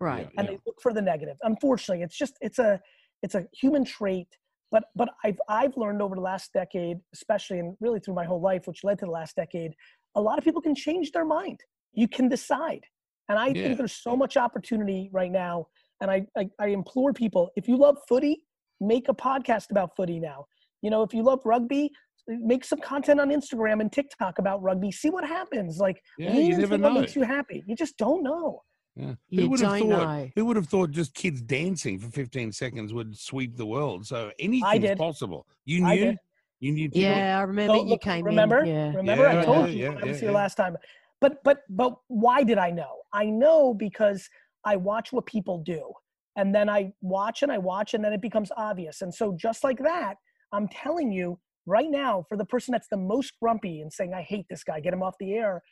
right. 0.00 0.28
and 0.36 0.46
Yeah. 0.46 0.52
they 0.52 0.58
look 0.66 0.80
for 0.80 0.92
the 0.92 1.02
negative. 1.02 1.36
Unfortunately, 1.42 2.02
it's 2.02 2.16
just 2.16 2.36
it's 2.40 2.58
a 2.58 2.80
it's 3.22 3.34
a 3.34 3.46
human 3.52 3.84
trait. 3.84 4.28
But 4.70 4.84
but 4.96 5.10
I've 5.24 5.40
I've 5.48 5.76
learned 5.76 6.02
over 6.02 6.14
the 6.14 6.20
last 6.20 6.52
decade, 6.52 6.98
especially 7.12 7.58
and 7.60 7.76
really 7.80 8.00
through 8.00 8.14
my 8.14 8.24
whole 8.24 8.40
life, 8.40 8.66
which 8.66 8.84
led 8.84 8.98
to 9.00 9.04
the 9.06 9.10
last 9.10 9.36
decade, 9.36 9.74
a 10.14 10.20
lot 10.20 10.38
of 10.38 10.44
people 10.44 10.60
can 10.60 10.74
change 10.74 11.12
their 11.12 11.24
mind. 11.24 11.60
You 11.92 12.08
can 12.08 12.28
decide, 12.28 12.84
and 13.28 13.38
I 13.38 13.48
Yeah. 13.48 13.62
think 13.62 13.78
there's 13.78 13.92
so 13.92 14.16
much 14.16 14.36
opportunity 14.36 15.10
right 15.12 15.30
now. 15.30 15.68
And 16.00 16.10
I, 16.10 16.26
I 16.36 16.50
I 16.58 16.66
implore 16.68 17.12
people: 17.12 17.50
if 17.56 17.68
you 17.68 17.76
love 17.76 17.98
footy, 18.08 18.44
make 18.80 19.08
a 19.08 19.14
podcast 19.14 19.70
about 19.70 19.94
footy 19.96 20.18
now. 20.18 20.46
You 20.84 20.90
know, 20.90 21.02
if 21.02 21.14
you 21.14 21.22
love 21.22 21.40
rugby, 21.46 21.90
make 22.28 22.62
some 22.62 22.78
content 22.78 23.18
on 23.18 23.30
Instagram 23.30 23.80
and 23.80 23.90
TikTok 23.90 24.38
about 24.38 24.62
rugby. 24.62 24.92
See 24.92 25.08
what 25.08 25.24
happens. 25.26 25.78
Like, 25.78 26.02
yeah 26.18 26.30
lean 26.32 26.44
you 26.46 26.54
into 26.54 26.60
never 26.60 26.72
what 26.82 26.92
know 26.92 27.00
makes 27.00 27.16
you 27.16 27.22
happy. 27.22 27.64
You 27.66 27.74
just 27.74 27.96
don't 27.96 28.22
know. 28.22 28.62
yeah. 28.94 29.14
You 29.30 29.42
who 29.42 29.48
would 29.50 29.60
have 29.60 29.78
thought 29.78 29.88
know. 29.88 30.28
Who 30.34 30.44
would 30.44 30.56
have 30.56 30.68
thought 30.68 30.90
just 30.90 31.14
kids 31.14 31.40
dancing 31.40 31.98
for 31.98 32.10
15 32.10 32.52
seconds 32.52 32.92
would 32.92 33.16
sweep 33.16 33.56
the 33.56 33.64
world? 33.64 34.06
So 34.06 34.30
anything's 34.38 34.98
possible. 34.98 35.46
You 35.64 35.80
knew? 35.80 35.86
I 35.88 35.96
did. 35.96 36.18
You 36.60 36.72
knew 36.72 36.90
too? 36.90 37.00
Yeah, 37.00 37.38
I 37.38 37.42
remember 37.42 37.74
So, 37.74 37.82
you 37.84 37.88
look, 37.88 38.02
came 38.02 38.24
remember? 38.26 38.58
in. 38.58 38.66
Yeah. 38.66 38.92
Remember, 38.94 39.26
I 39.26 39.44
told 39.44 39.68
yeah, 39.68 39.72
you 39.72 39.82
yeah, 39.84 39.88
I 39.88 39.94
was 39.94 40.04
yeah, 40.04 40.14
here 40.20 40.30
yeah. 40.30 40.36
last 40.36 40.56
time. 40.56 40.76
But 41.22 41.42
but 41.44 41.60
but 41.70 41.94
why 42.08 42.42
did 42.42 42.58
I 42.58 42.70
know? 42.70 42.92
I 43.14 43.24
know 43.24 43.72
because 43.72 44.28
I 44.66 44.76
watch 44.76 45.14
what 45.14 45.24
people 45.24 45.58
do, 45.58 45.92
and 46.36 46.54
then 46.54 46.68
I 46.68 46.92
watch 47.00 47.42
and 47.42 47.50
I 47.50 47.56
watch, 47.56 47.94
and 47.94 48.04
then 48.04 48.12
it 48.12 48.20
becomes 48.20 48.50
obvious. 48.58 49.00
And 49.00 49.14
so 49.14 49.34
just 49.38 49.64
like 49.64 49.78
that, 49.78 50.16
I'm 50.52 50.68
telling 50.68 51.12
you 51.12 51.38
right 51.66 51.90
now, 51.90 52.24
for 52.28 52.36
the 52.36 52.44
person 52.44 52.72
that's 52.72 52.88
the 52.88 52.96
most 52.96 53.32
grumpy 53.40 53.80
and 53.80 53.92
saying 53.92 54.12
I 54.14 54.22
hate 54.22 54.46
this 54.48 54.64
guy, 54.64 54.80
get 54.80 54.92
him 54.92 55.02
off 55.02 55.14
the 55.18 55.34
air. 55.34 55.62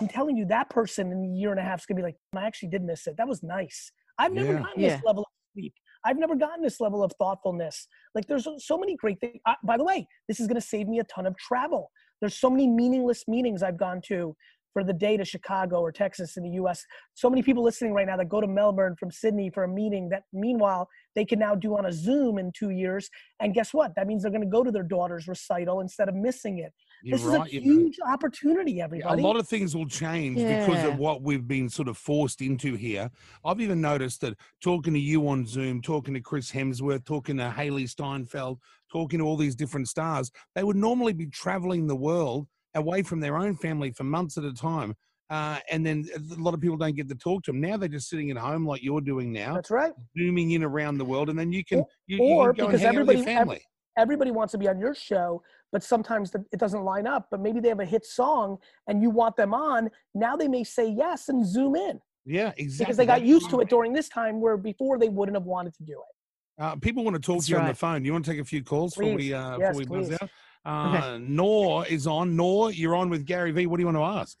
I'm 0.00 0.08
telling 0.08 0.36
you, 0.36 0.44
that 0.46 0.68
person 0.68 1.10
in 1.12 1.24
a 1.24 1.38
year 1.38 1.50
and 1.50 1.60
a 1.60 1.62
half 1.62 1.80
is 1.80 1.86
gonna 1.86 1.96
be 1.96 2.02
like, 2.02 2.16
I 2.34 2.44
actually 2.46 2.68
did 2.70 2.82
miss 2.82 3.06
it. 3.06 3.16
That 3.16 3.28
was 3.28 3.42
nice. 3.42 3.90
I've 4.18 4.32
never 4.32 4.52
Yeah. 4.52 4.62
gotten 4.62 4.82
Yeah. 4.82 4.88
this 4.96 5.04
level 5.04 5.22
of 5.22 5.28
sleep. 5.54 5.74
I've 6.04 6.18
never 6.18 6.36
gotten 6.36 6.62
this 6.62 6.80
level 6.80 7.02
of 7.02 7.12
thoughtfulness. 7.18 7.88
Like, 8.14 8.26
there's 8.26 8.46
so 8.64 8.78
many 8.78 8.94
great 8.96 9.20
things. 9.20 9.40
I, 9.46 9.56
by 9.64 9.76
the 9.76 9.84
way, 9.84 10.06
this 10.28 10.38
is 10.40 10.46
going 10.46 10.60
to 10.60 10.66
save 10.66 10.86
me 10.88 11.00
a 11.00 11.04
ton 11.04 11.26
of 11.26 11.36
travel. 11.36 11.90
There's 12.20 12.38
so 12.38 12.48
many 12.48 12.68
meaningless 12.68 13.26
meetings 13.26 13.62
I've 13.62 13.76
gone 13.76 14.00
to 14.06 14.36
for 14.72 14.84
the 14.84 14.92
day 14.92 15.16
to 15.16 15.24
Chicago 15.24 15.80
or 15.80 15.90
Texas 15.90 16.36
in 16.36 16.42
the 16.44 16.50
US. 16.62 16.84
So 17.14 17.28
many 17.30 17.42
people 17.42 17.62
listening 17.62 17.92
right 17.92 18.06
now 18.06 18.16
that 18.18 18.28
go 18.28 18.40
to 18.40 18.46
Melbourne 18.46 18.94
from 18.96 19.10
Sydney 19.10 19.50
for 19.50 19.64
a 19.64 19.68
meeting 19.68 20.08
that 20.10 20.24
meanwhile 20.32 20.88
they 21.16 21.24
can 21.24 21.40
now 21.40 21.56
do 21.56 21.76
on 21.76 21.86
a 21.86 21.92
Zoom 21.92 22.38
in 22.38 22.52
two 22.52 22.70
years. 22.70 23.10
And 23.40 23.52
guess 23.52 23.74
what? 23.74 23.94
That 23.96 24.06
means 24.06 24.22
they're 24.22 24.30
going 24.30 24.42
to 24.42 24.46
go 24.46 24.62
to 24.62 24.70
their 24.70 24.84
daughter's 24.84 25.26
recital 25.26 25.80
instead 25.80 26.08
of 26.08 26.14
missing 26.14 26.58
it. 26.58 26.72
You're 27.02 27.18
this 27.18 27.26
right. 27.26 27.46
is 27.46 27.52
a 27.52 27.54
you 27.56 27.60
know. 27.60 27.80
huge 27.80 27.96
opportunity, 28.06 28.80
everybody. 28.80 29.20
a 29.20 29.26
lot 29.26 29.36
of 29.36 29.48
things 29.48 29.74
will 29.74 29.88
change 29.88 30.36
because 30.36 30.84
of 30.84 30.98
what 30.98 31.22
we've 31.22 31.48
been 31.48 31.68
sort 31.68 31.88
of 31.88 31.96
forced 31.96 32.42
into 32.42 32.74
here. 32.74 33.10
I've 33.44 33.60
even 33.60 33.80
noticed 33.80 34.20
that 34.20 34.36
talking 34.62 34.92
to 34.92 35.00
you 35.00 35.26
on 35.28 35.46
Zoom, 35.46 35.80
talking 35.82 36.14
to 36.14 36.20
Chris 36.20 36.52
Hemsworth, 36.52 37.04
talking 37.04 37.38
to 37.38 37.52
Hailee 37.56 37.88
Steinfeld, 37.88 38.60
talking 38.92 39.18
to 39.18 39.24
all 39.24 39.36
these 39.36 39.56
different 39.56 39.88
stars, 39.88 40.30
they 40.54 40.62
would 40.62 40.76
normally 40.76 41.14
be 41.14 41.26
traveling 41.26 41.86
the 41.86 41.96
world 41.96 42.46
away 42.74 43.02
from 43.02 43.20
their 43.20 43.38
own 43.38 43.56
family 43.56 43.90
for 43.90 44.04
months 44.04 44.36
at 44.36 44.44
a 44.44 44.52
time. 44.52 44.94
Uh, 45.28 45.58
and 45.70 45.84
then 45.84 46.06
a 46.16 46.40
lot 46.40 46.54
of 46.54 46.60
people 46.60 46.76
don't 46.76 46.94
get 46.94 47.08
to 47.08 47.14
talk 47.14 47.42
to 47.44 47.50
them. 47.52 47.60
Now 47.60 47.76
they're 47.76 47.88
just 47.88 48.08
sitting 48.08 48.30
at 48.30 48.36
home 48.36 48.64
like 48.64 48.82
you're 48.82 49.00
doing 49.00 49.32
now, 49.32 49.54
That's 49.54 49.70
right. 49.70 49.92
zooming 50.16 50.52
in 50.52 50.62
around 50.62 50.98
the 50.98 51.04
world, 51.04 51.30
and 51.30 51.38
then 51.38 51.52
you 51.52 51.64
can 51.64 51.80
Or- 51.80 51.86
you, 52.06 52.16
you 52.18 52.22
or 52.34 52.52
can 52.54 52.64
go 52.64 52.66
because 52.68 52.84
and 52.84 52.94
hang 52.94 53.00
out 53.02 53.06
with 53.06 53.16
your 53.18 53.28
everybody-. 53.28 53.62
Everybody 53.98 54.30
wants 54.30 54.52
to 54.52 54.58
be 54.58 54.68
on 54.68 54.78
your 54.78 54.94
show, 54.94 55.42
but 55.72 55.82
sometimes 55.82 56.30
the, 56.30 56.44
it 56.52 56.60
doesn't 56.60 56.84
line 56.84 57.06
up. 57.06 57.28
But 57.30 57.40
maybe 57.40 57.60
they 57.60 57.70
have 57.70 57.80
a 57.80 57.84
hit 57.86 58.04
song 58.04 58.58
and 58.88 59.00
you 59.02 59.08
want 59.08 59.36
them 59.36 59.54
on. 59.54 59.88
Now 60.14 60.36
they 60.36 60.48
may 60.48 60.64
say 60.64 60.86
yes 60.90 61.30
and 61.30 61.46
zoom 61.46 61.76
in 61.76 61.98
yeah, 62.26 62.52
exactly. 62.58 62.84
because 62.84 62.96
they 62.98 63.06
got 63.06 63.20
That's 63.20 63.28
used 63.28 63.48
to 63.50 63.60
it 63.60 63.70
during 63.70 63.94
this 63.94 64.10
time 64.10 64.40
where 64.40 64.58
before 64.58 64.98
they 64.98 65.08
wouldn't 65.08 65.34
have 65.36 65.46
wanted 65.46 65.74
to 65.76 65.82
do 65.84 65.92
it. 65.92 66.62
Uh, 66.62 66.76
people 66.76 67.04
want 67.04 67.14
to 67.16 67.20
talk 67.20 67.36
That's 67.36 67.46
to 67.46 67.52
you 67.52 67.58
on 67.58 67.68
the 67.68 67.74
phone. 67.74 68.04
You 68.04 68.12
want 68.12 68.24
to 68.26 68.30
take 68.30 68.40
a 68.40 68.44
few 68.44 68.62
calls 68.62 68.94
before 68.94 69.12
Please. 69.14 69.30
we 69.30 69.34
uh, 69.34 69.58
Yes, 69.58 69.78
before 69.78 69.98
we 69.98 70.08
buzz 70.08 70.18
out? 70.20 70.30
Uh, 70.66 71.18
Nor 71.22 71.86
is 71.86 72.06
on. 72.06 72.36
Nor, 72.36 72.72
you're 72.72 72.96
on 72.96 73.08
with 73.08 73.24
Gary 73.24 73.52
Vee. 73.52 73.66
What 73.66 73.76
do 73.76 73.82
you 73.82 73.86
want 73.86 73.96
to 73.98 74.20
ask? 74.20 74.36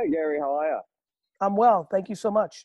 Hey 0.00 0.10
Gary, 0.10 0.38
how 0.38 0.56
are 0.56 0.68
you? 0.68 0.80
I'm 1.40 1.56
well. 1.56 1.86
Thank 1.90 2.08
you 2.08 2.14
so 2.14 2.30
much. 2.30 2.64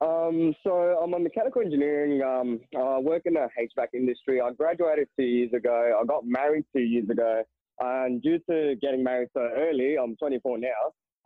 Um, 0.00 0.54
so 0.62 0.70
I'm 1.02 1.14
a 1.14 1.18
mechanical 1.18 1.62
engineering. 1.62 2.20
Um, 2.22 2.60
I 2.76 2.98
work 2.98 3.22
in 3.24 3.34
the 3.34 3.48
HVAC 3.58 3.86
industry. 3.94 4.40
I 4.40 4.50
graduated 4.52 5.08
two 5.18 5.24
years 5.24 5.52
ago. 5.54 5.98
I 6.00 6.04
got 6.04 6.26
married 6.26 6.64
two 6.74 6.82
years 6.82 7.08
ago, 7.08 7.42
and 7.80 8.22
due 8.22 8.38
to 8.50 8.74
getting 8.82 9.02
married 9.02 9.28
so 9.32 9.48
early, 9.56 9.96
I'm 9.96 10.16
24 10.16 10.58
now. 10.58 10.68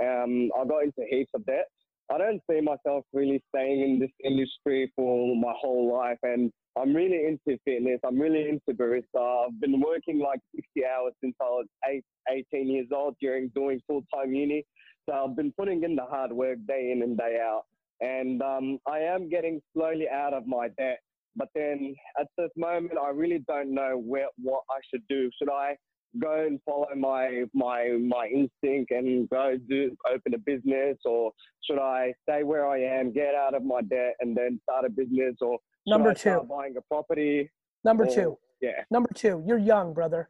Um, 0.02 0.50
I 0.58 0.64
got 0.64 0.84
into 0.84 1.02
heaps 1.10 1.30
of 1.34 1.44
debt. 1.46 1.66
I 2.12 2.18
don't 2.18 2.40
see 2.48 2.60
myself 2.60 3.04
really 3.12 3.42
staying 3.54 3.80
in 3.82 3.98
this 3.98 4.10
industry 4.24 4.92
for 4.94 5.34
my 5.36 5.52
whole 5.60 5.92
life, 5.92 6.18
and 6.22 6.52
I'm 6.78 6.94
really 6.94 7.26
into 7.26 7.58
fitness. 7.64 8.00
I'm 8.06 8.18
really 8.18 8.48
into 8.48 8.78
barista. 8.78 9.46
I've 9.46 9.60
been 9.60 9.80
working 9.80 10.20
like 10.20 10.40
60 10.54 10.84
hours 10.86 11.12
since 11.22 11.34
I 11.40 11.44
was 11.44 11.66
eight, 11.88 12.04
18 12.52 12.68
years 12.68 12.88
old 12.94 13.16
during 13.20 13.48
doing 13.54 13.80
full-time 13.86 14.32
uni. 14.32 14.64
So 15.10 15.26
I've 15.28 15.34
been 15.36 15.52
putting 15.58 15.82
in 15.82 15.96
the 15.96 16.04
hard 16.04 16.32
work 16.32 16.58
day 16.68 16.92
in 16.92 17.02
and 17.02 17.18
day 17.18 17.38
out 17.42 17.62
and 18.00 18.40
um, 18.42 18.78
I 18.86 19.00
am 19.00 19.28
getting 19.28 19.60
slowly 19.74 20.06
out 20.08 20.32
of 20.32 20.46
my 20.46 20.68
debt. 20.78 21.00
But 21.36 21.48
then 21.54 21.94
at 22.18 22.28
this 22.38 22.50
moment, 22.56 22.92
I 23.00 23.08
really 23.10 23.42
don't 23.48 23.74
know 23.74 24.00
where 24.04 24.28
what 24.40 24.62
I 24.70 24.78
should 24.88 25.02
do. 25.08 25.30
Should 25.38 25.50
I 25.50 25.76
go 26.20 26.44
and 26.46 26.60
follow 26.64 26.86
my 26.96 27.44
my 27.54 27.96
my 28.00 28.26
instinct 28.26 28.90
and 28.90 29.28
go 29.30 29.56
do 29.68 29.96
open 30.12 30.34
a 30.34 30.38
business, 30.38 30.96
or 31.04 31.32
should 31.64 31.78
I 31.80 32.12
stay 32.28 32.42
where 32.42 32.66
I 32.68 32.80
am, 32.80 33.12
get 33.12 33.34
out 33.34 33.54
of 33.54 33.64
my 33.64 33.80
debt, 33.82 34.14
and 34.20 34.36
then 34.36 34.60
start 34.64 34.84
a 34.84 34.90
business, 34.90 35.36
or 35.40 35.58
should 35.86 35.90
Number 35.92 36.10
I 36.10 36.14
start 36.14 36.42
two. 36.42 36.48
buying 36.48 36.74
a 36.76 36.82
property? 36.82 37.50
Number 37.84 38.04
or- 38.04 38.14
two. 38.14 38.38
Yeah. 38.60 38.82
Number 38.90 39.10
two. 39.14 39.42
You're 39.46 39.58
young, 39.58 39.92
brother. 39.94 40.28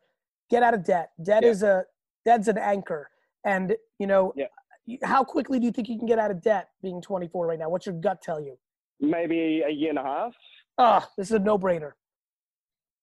Get 0.50 0.62
out 0.62 0.74
of 0.74 0.84
debt. 0.84 1.10
Debt 1.22 1.42
Yeah. 1.44 1.50
is 1.50 1.62
a 1.62 1.84
debt's 2.24 2.48
an 2.48 2.58
anchor. 2.58 3.10
And 3.44 3.74
you 3.98 4.06
know, 4.06 4.32
Yeah. 4.36 4.46
Y- 4.90 4.98
how 5.06 5.24
quickly 5.24 5.58
do 5.58 5.66
you 5.66 5.72
think 5.72 5.88
you 5.88 5.98
can 5.98 6.06
get 6.06 6.18
out 6.18 6.30
of 6.30 6.42
debt 6.42 6.68
being 6.82 7.00
24 7.00 7.46
right 7.46 7.58
now? 7.58 7.68
What's 7.68 7.86
your 7.86 7.94
gut 7.94 8.22
tell 8.22 8.40
you? 8.40 8.56
Maybe 9.00 9.62
a 9.66 9.70
year 9.70 9.90
and 9.90 9.98
a 9.98 10.02
half. 10.02 10.32
Ah, 10.78 11.08
this 11.16 11.28
is 11.28 11.32
a 11.32 11.38
no-brainer. 11.38 11.92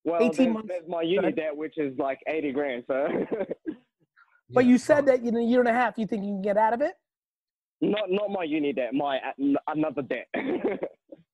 Well, 0.04 0.22
18 0.22 0.32
there's, 0.38 0.54
months. 0.54 0.68
there's 0.70 0.88
my 0.88 1.02
uni 1.02 1.32
debt, 1.32 1.56
which 1.56 1.78
is 1.78 1.98
like 1.98 2.20
80 2.28 2.52
grand. 2.52 2.84
So 2.88 3.08
But 4.52 4.66
you 4.66 4.78
said 4.78 5.06
that 5.08 5.20
in 5.22 5.36
a 5.36 5.42
year 5.42 5.60
and 5.60 5.68
a 5.68 5.74
half, 5.74 5.98
you 5.98 6.08
think 6.08 6.24
you 6.24 6.30
can 6.30 6.42
get 6.42 6.58
out 6.58 6.74
of 6.74 6.82
it? 6.82 6.94
not 7.80 8.10
not 8.10 8.32
my 8.32 8.44
uni 8.44 8.74
debt, 8.74 8.94
my 8.94 9.20
another 9.68 10.02
debt. 10.02 10.28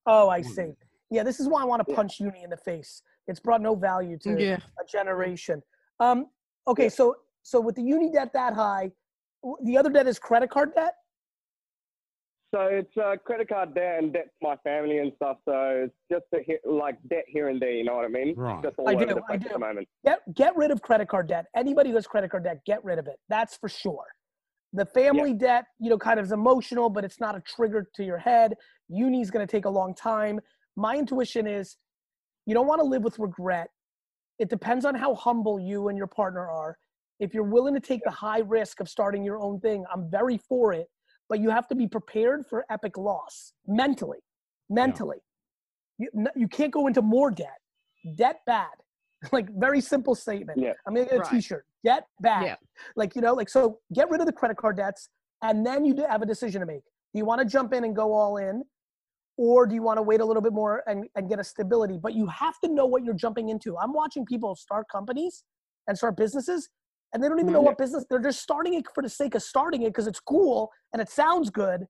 Oh, 0.06 0.28
I 0.28 0.42
see. 0.42 0.72
Yeah, 1.12 1.24
this 1.24 1.40
is 1.40 1.48
why 1.48 1.62
I 1.62 1.64
want 1.66 1.80
to 1.82 1.90
Yeah. 1.90 1.96
punch 1.96 2.20
uni 2.20 2.44
in 2.44 2.50
the 2.50 2.58
face. 2.58 3.02
It's 3.30 3.40
brought 3.40 3.62
no 3.62 3.74
value 3.74 4.18
to 4.24 4.32
Yeah. 4.38 4.58
a 4.78 4.84
generation. 4.86 5.62
Um, 6.02 6.26
okay, 6.68 6.84
Yeah. 6.84 6.90
so 6.90 7.16
so 7.44 7.62
with 7.62 7.76
the 7.76 7.84
uni 7.84 8.12
debt 8.12 8.34
that 8.34 8.54
high, 8.54 8.82
w- 8.82 8.92
the 9.64 9.78
other 9.78 9.90
debt 9.90 10.08
is 10.08 10.20
credit 10.20 10.50
card 10.50 10.74
debt. 10.76 10.94
So 12.54 12.62
it's 12.62 12.96
uh, 12.98 13.16
credit 13.26 13.50
card 13.50 13.74
debt 13.74 14.04
and 14.04 14.14
debt 14.14 14.26
to 14.26 14.48
my 14.48 14.56
family 14.58 15.00
and 15.00 15.12
stuff. 15.16 15.38
So 15.44 15.86
it's 15.86 15.96
just 16.12 16.26
a 16.36 16.44
hit, 16.46 16.62
like 16.64 16.98
debt 17.10 17.26
here 17.28 17.50
and 17.50 17.60
there. 17.60 17.72
You 17.72 17.84
know 17.84 17.96
what 17.96 18.06
I 18.06 18.10
mean? 18.10 18.36
Right. 18.38 18.62
Just 18.62 18.76
all 18.78 18.88
I 18.88 18.94
over 18.94 19.06
do, 19.06 19.16
the 19.16 19.22
I 19.28 19.38
do. 19.38 19.48
at 19.48 19.54
the 19.54 19.60
moment. 19.60 19.88
Get 20.06 20.20
get 20.36 20.56
rid 20.56 20.70
of 20.70 20.82
credit 20.82 21.08
card 21.08 21.28
debt. 21.28 21.46
Anybody 21.56 21.90
who 21.90 21.96
has 21.96 22.06
credit 22.06 22.30
card 22.30 22.44
debt, 22.44 22.60
get 22.66 22.84
rid 22.84 23.00
of 23.00 23.08
it. 23.08 23.16
That's 23.28 23.58
for 23.58 23.70
sure. 23.70 24.06
The 24.74 24.86
family 24.86 25.34
debt, 25.34 25.66
you 25.80 25.90
know, 25.90 25.98
kind 25.98 26.20
of 26.20 26.26
is 26.26 26.32
emotional, 26.32 26.90
but 26.90 27.04
it's 27.04 27.20
not 27.20 27.36
a 27.36 27.42
trigger 27.42 27.88
to 27.96 28.04
your 28.04 28.18
head. 28.18 28.54
Uni 28.90 29.22
is 29.22 29.30
going 29.30 29.46
to 29.46 29.52
take 29.52 29.66
a 29.66 29.70
long 29.70 29.94
time. 29.94 30.40
My 30.76 30.96
intuition 30.96 31.48
is 31.48 31.78
you 32.46 32.54
don't 32.54 32.68
want 32.68 32.82
to 32.82 32.86
live 32.86 33.04
with 33.04 33.18
regret. 33.20 33.68
It 34.40 34.50
depends 34.50 34.84
on 34.84 34.96
how 34.96 35.14
humble 35.16 35.60
you 35.60 35.90
and 35.90 35.98
your 35.98 36.08
partner 36.08 36.50
are. 36.50 36.78
If 37.20 37.34
you're 37.34 37.44
willing 37.44 37.74
to 37.74 37.80
take 37.80 38.02
the 38.04 38.12
high 38.12 38.40
risk 38.40 38.80
of 38.80 38.90
starting 38.90 39.24
your 39.24 39.40
own 39.40 39.60
thing, 39.60 39.86
I'm 39.94 40.10
very 40.10 40.38
for 40.38 40.74
it, 40.74 40.88
but 41.30 41.40
you 41.40 41.50
have 41.50 41.68
to 41.70 41.76
be 41.76 41.88
prepared 41.88 42.46
for 42.50 42.66
epic 42.70 42.98
loss 42.98 43.54
mentally. 43.68 44.20
Mentally. 44.70 45.18
You, 45.98 46.10
you 46.36 46.48
can't 46.48 46.72
go 46.72 46.88
into 46.88 47.02
more 47.02 47.32
debt. 47.32 47.60
Debt 48.16 48.40
bad. 48.46 48.72
like 49.32 49.48
very 49.58 49.80
simple 49.80 50.16
statement. 50.16 50.60
Yeah. 50.60 50.74
I'm 50.86 50.94
gonna 50.94 51.06
get 51.06 51.16
a 51.16 51.20
Right. 51.20 51.32
t-shirt. 51.32 51.66
Debt 51.86 52.08
bad. 52.22 52.46
Yeah. 52.46 52.56
Like, 52.96 53.16
you 53.16 53.22
know, 53.22 53.34
like 53.34 53.50
so 53.50 53.80
get 53.94 54.10
rid 54.10 54.20
of 54.20 54.26
the 54.26 54.34
credit 54.34 54.58
card 54.58 54.78
debts 54.78 55.10
and 55.42 55.66
then 55.66 55.86
you 55.86 55.94
do 55.94 56.06
have 56.10 56.22
a 56.22 56.26
decision 56.26 56.62
to 56.62 56.68
make. 56.68 56.84
Do 57.14 57.20
you 57.20 57.26
want 57.26 57.40
to 57.40 57.46
jump 57.46 57.74
in 57.74 57.84
and 57.84 57.96
go 57.96 58.14
all 58.14 58.38
in? 58.38 58.64
Or 59.38 59.66
do 59.66 59.74
you 59.76 59.82
want 59.82 59.98
to 59.98 60.02
wait 60.04 60.22
a 60.22 60.26
little 60.26 60.42
bit 60.42 60.54
more 60.54 60.84
and, 60.88 61.06
and 61.16 61.28
get 61.28 61.40
a 61.40 61.44
stability? 61.44 61.98
But 62.02 62.14
you 62.14 62.28
have 62.28 62.60
to 62.64 62.70
know 62.72 62.86
what 62.86 63.04
you're 63.04 63.16
jumping 63.16 63.50
into. 63.50 63.78
I'm 63.78 63.94
watching 63.94 64.26
people 64.26 64.56
start 64.56 64.86
companies 64.92 65.44
and 65.88 65.98
start 65.98 66.18
businesses 66.18 66.70
and 67.14 67.24
they 67.24 67.28
don't 67.30 67.40
even 67.40 67.54
know 67.54 67.62
Mhm. 67.62 67.66
what 67.66 67.78
business 67.78 68.06
they're 68.10 68.20
just 68.20 68.42
starting 68.42 68.74
it 68.74 68.86
for 68.94 69.02
the 69.04 69.10
sake 69.10 69.36
of 69.36 69.44
starting 69.44 69.84
it 69.84 69.90
because 69.90 70.08
it's 70.08 70.20
cool 70.20 70.72
and 70.92 71.02
it 71.02 71.10
sounds 71.10 71.50
good. 71.50 71.88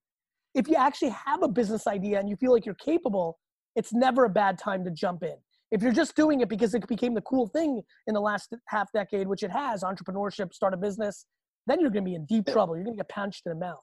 If 0.54 0.68
you 0.68 0.76
actually 0.76 1.10
have 1.10 1.42
a 1.42 1.48
business 1.48 1.88
idea 1.88 2.20
and 2.20 2.30
you 2.30 2.36
feel 2.36 2.52
like 2.52 2.66
you're 2.66 2.76
capable, 2.76 3.40
it's 3.76 3.94
never 3.94 4.26
a 4.26 4.30
bad 4.30 4.58
time 4.58 4.84
to 4.84 4.92
jump 4.92 5.24
in. 5.24 5.36
If 5.72 5.82
you're 5.82 5.94
just 5.94 6.16
doing 6.16 6.42
it 6.42 6.50
because 6.50 6.76
it 6.76 6.86
became 6.88 7.16
the 7.16 7.22
cool 7.22 7.48
thing 7.48 7.82
in 8.06 8.14
the 8.14 8.22
last 8.22 8.54
half 8.68 8.92
decade, 8.92 9.28
which 9.28 9.42
it 9.42 9.50
has, 9.50 9.82
entrepreneurship, 9.82 10.54
start 10.54 10.74
a 10.74 10.78
business, 10.78 11.26
then 11.66 11.80
you're 11.80 11.90
going 11.90 12.04
to 12.04 12.10
be 12.10 12.16
in 12.16 12.26
deep 12.26 12.46
trouble. 12.46 12.76
You're 12.76 12.84
going 12.84 12.98
to 12.98 13.02
get 13.02 13.10
punched 13.10 13.44
in 13.48 13.52
the 13.54 13.60
mouth. 13.60 13.82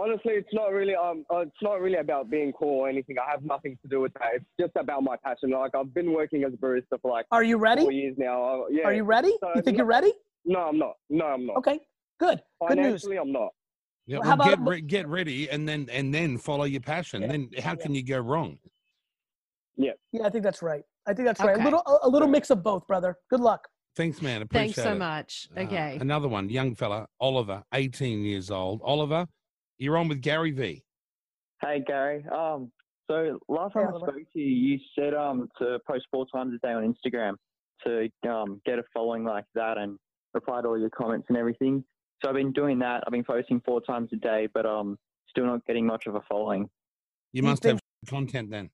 Honestly, 0.00 0.32
it's 0.34 0.48
not 0.52 0.72
really 0.72 0.94
um, 0.94 1.24
uh, 1.32 1.38
it's 1.40 1.50
not 1.62 1.80
really 1.80 1.98
about 1.98 2.30
being 2.30 2.52
cool 2.58 2.80
or 2.80 2.88
anything. 2.88 3.16
I 3.18 3.30
have 3.30 3.42
nothing 3.44 3.76
to 3.82 3.88
do 3.88 4.00
with 4.00 4.12
that. 4.14 4.28
It's 4.34 4.44
just 4.60 4.72
about 4.76 5.02
my 5.02 5.16
passion. 5.24 5.50
Like 5.50 5.74
I've 5.74 5.92
been 5.94 6.12
working 6.12 6.44
as 6.44 6.52
a 6.52 6.56
barista 6.56 7.00
for 7.00 7.10
like 7.10 7.26
Are 7.30 7.44
you 7.44 7.56
ready? 7.58 7.82
four 7.82 7.92
years 7.92 8.14
now. 8.18 8.42
Uh, 8.42 8.66
yeah. 8.70 8.84
Are 8.84 8.92
you 8.94 9.04
ready? 9.04 9.32
So 9.40 9.50
You 9.54 9.62
think 9.62 9.76
no- 9.76 9.82
you're 9.82 9.86
ready? 9.86 10.12
No, 10.44 10.60
I'm 10.60 10.78
not. 10.78 10.94
No, 11.10 11.26
I'm 11.26 11.46
not. 11.46 11.56
Okay, 11.58 11.80
good. 12.18 12.40
Good 12.68 12.78
news. 12.78 13.04
I'm 13.06 13.30
not. 13.32 13.50
Yeah, 14.06 14.18
Well, 14.18 14.20
well, 14.20 14.28
how 14.28 14.34
about- 14.34 14.48
get, 14.48 14.60
re- 14.60 14.80
get 14.80 15.08
ready 15.08 15.48
and 15.50 15.68
then 15.68 15.88
and 15.92 16.12
then 16.12 16.38
follow 16.38 16.64
your 16.64 16.80
passion. 16.80 17.22
Yeah. 17.22 17.28
Then 17.28 17.50
how 17.62 17.74
can 17.76 17.94
you 17.94 18.02
go 18.04 18.18
wrong? 18.18 18.58
Yeah, 19.76 19.92
Yeah, 20.12 20.26
I 20.26 20.30
think 20.30 20.44
that's 20.44 20.62
right. 20.62 20.82
I 21.06 21.14
think 21.14 21.26
that's 21.26 21.40
right. 21.40 21.58
A 21.58 21.62
little, 21.64 21.80
a, 21.86 22.06
a 22.06 22.08
little 22.08 22.28
mix 22.28 22.50
of 22.50 22.62
both, 22.62 22.86
brother. 22.86 23.16
Good 23.30 23.40
luck. 23.40 23.66
Thanks, 23.96 24.22
man. 24.22 24.42
Appreciate 24.42 24.74
Thanks 24.74 24.82
so 24.82 24.92
it. 24.92 24.98
much. 24.98 25.48
Uh, 25.56 25.60
Okay. 25.60 25.98
another 26.00 26.28
one, 26.28 26.48
young 26.48 26.74
fella, 26.74 27.06
Oliver, 27.20 27.62
18 27.74 28.22
years 28.24 28.50
old. 28.50 28.80
Oliver, 28.84 29.26
you're 29.82 29.98
on 29.98 30.08
with 30.08 30.22
Gary 30.22 30.52
Vee. 30.52 30.84
Hey 31.60 31.82
Gary. 31.86 32.24
Um, 32.32 32.70
so 33.10 33.38
last 33.48 33.74
Hey, 33.74 33.82
time 33.82 33.94
I 33.94 33.98
spoke 33.98 34.14
to 34.14 34.38
you, 34.38 34.46
you 34.46 34.78
said 34.96 35.12
um 35.12 35.48
to 35.58 35.78
post 35.86 36.06
four 36.10 36.26
times 36.32 36.54
a 36.54 36.66
day 36.66 36.72
on 36.72 36.94
Instagram 36.94 37.34
to 37.84 38.08
um 38.30 38.60
get 38.64 38.78
a 38.78 38.84
following 38.94 39.24
like 39.24 39.44
that 39.54 39.78
and 39.78 39.98
reply 40.34 40.62
to 40.62 40.68
all 40.68 40.78
your 40.78 40.90
comments 40.90 41.26
and 41.28 41.36
everything. 41.36 41.84
So 42.22 42.28
I've 42.28 42.36
been 42.36 42.52
doing 42.52 42.78
that. 42.78 43.02
I've 43.06 43.12
been 43.12 43.24
posting 43.24 43.60
four 43.60 43.80
times 43.80 44.10
a 44.12 44.16
day, 44.16 44.48
but 44.54 44.64
um 44.64 44.98
still 45.28 45.46
not 45.46 45.64
getting 45.66 45.84
much 45.84 46.06
of 46.06 46.14
a 46.14 46.20
following. 46.28 46.62
You 47.32 47.42
You 47.42 47.42
must 47.42 47.64
have 47.64 47.80
content 48.06 48.50
then. 48.50 48.70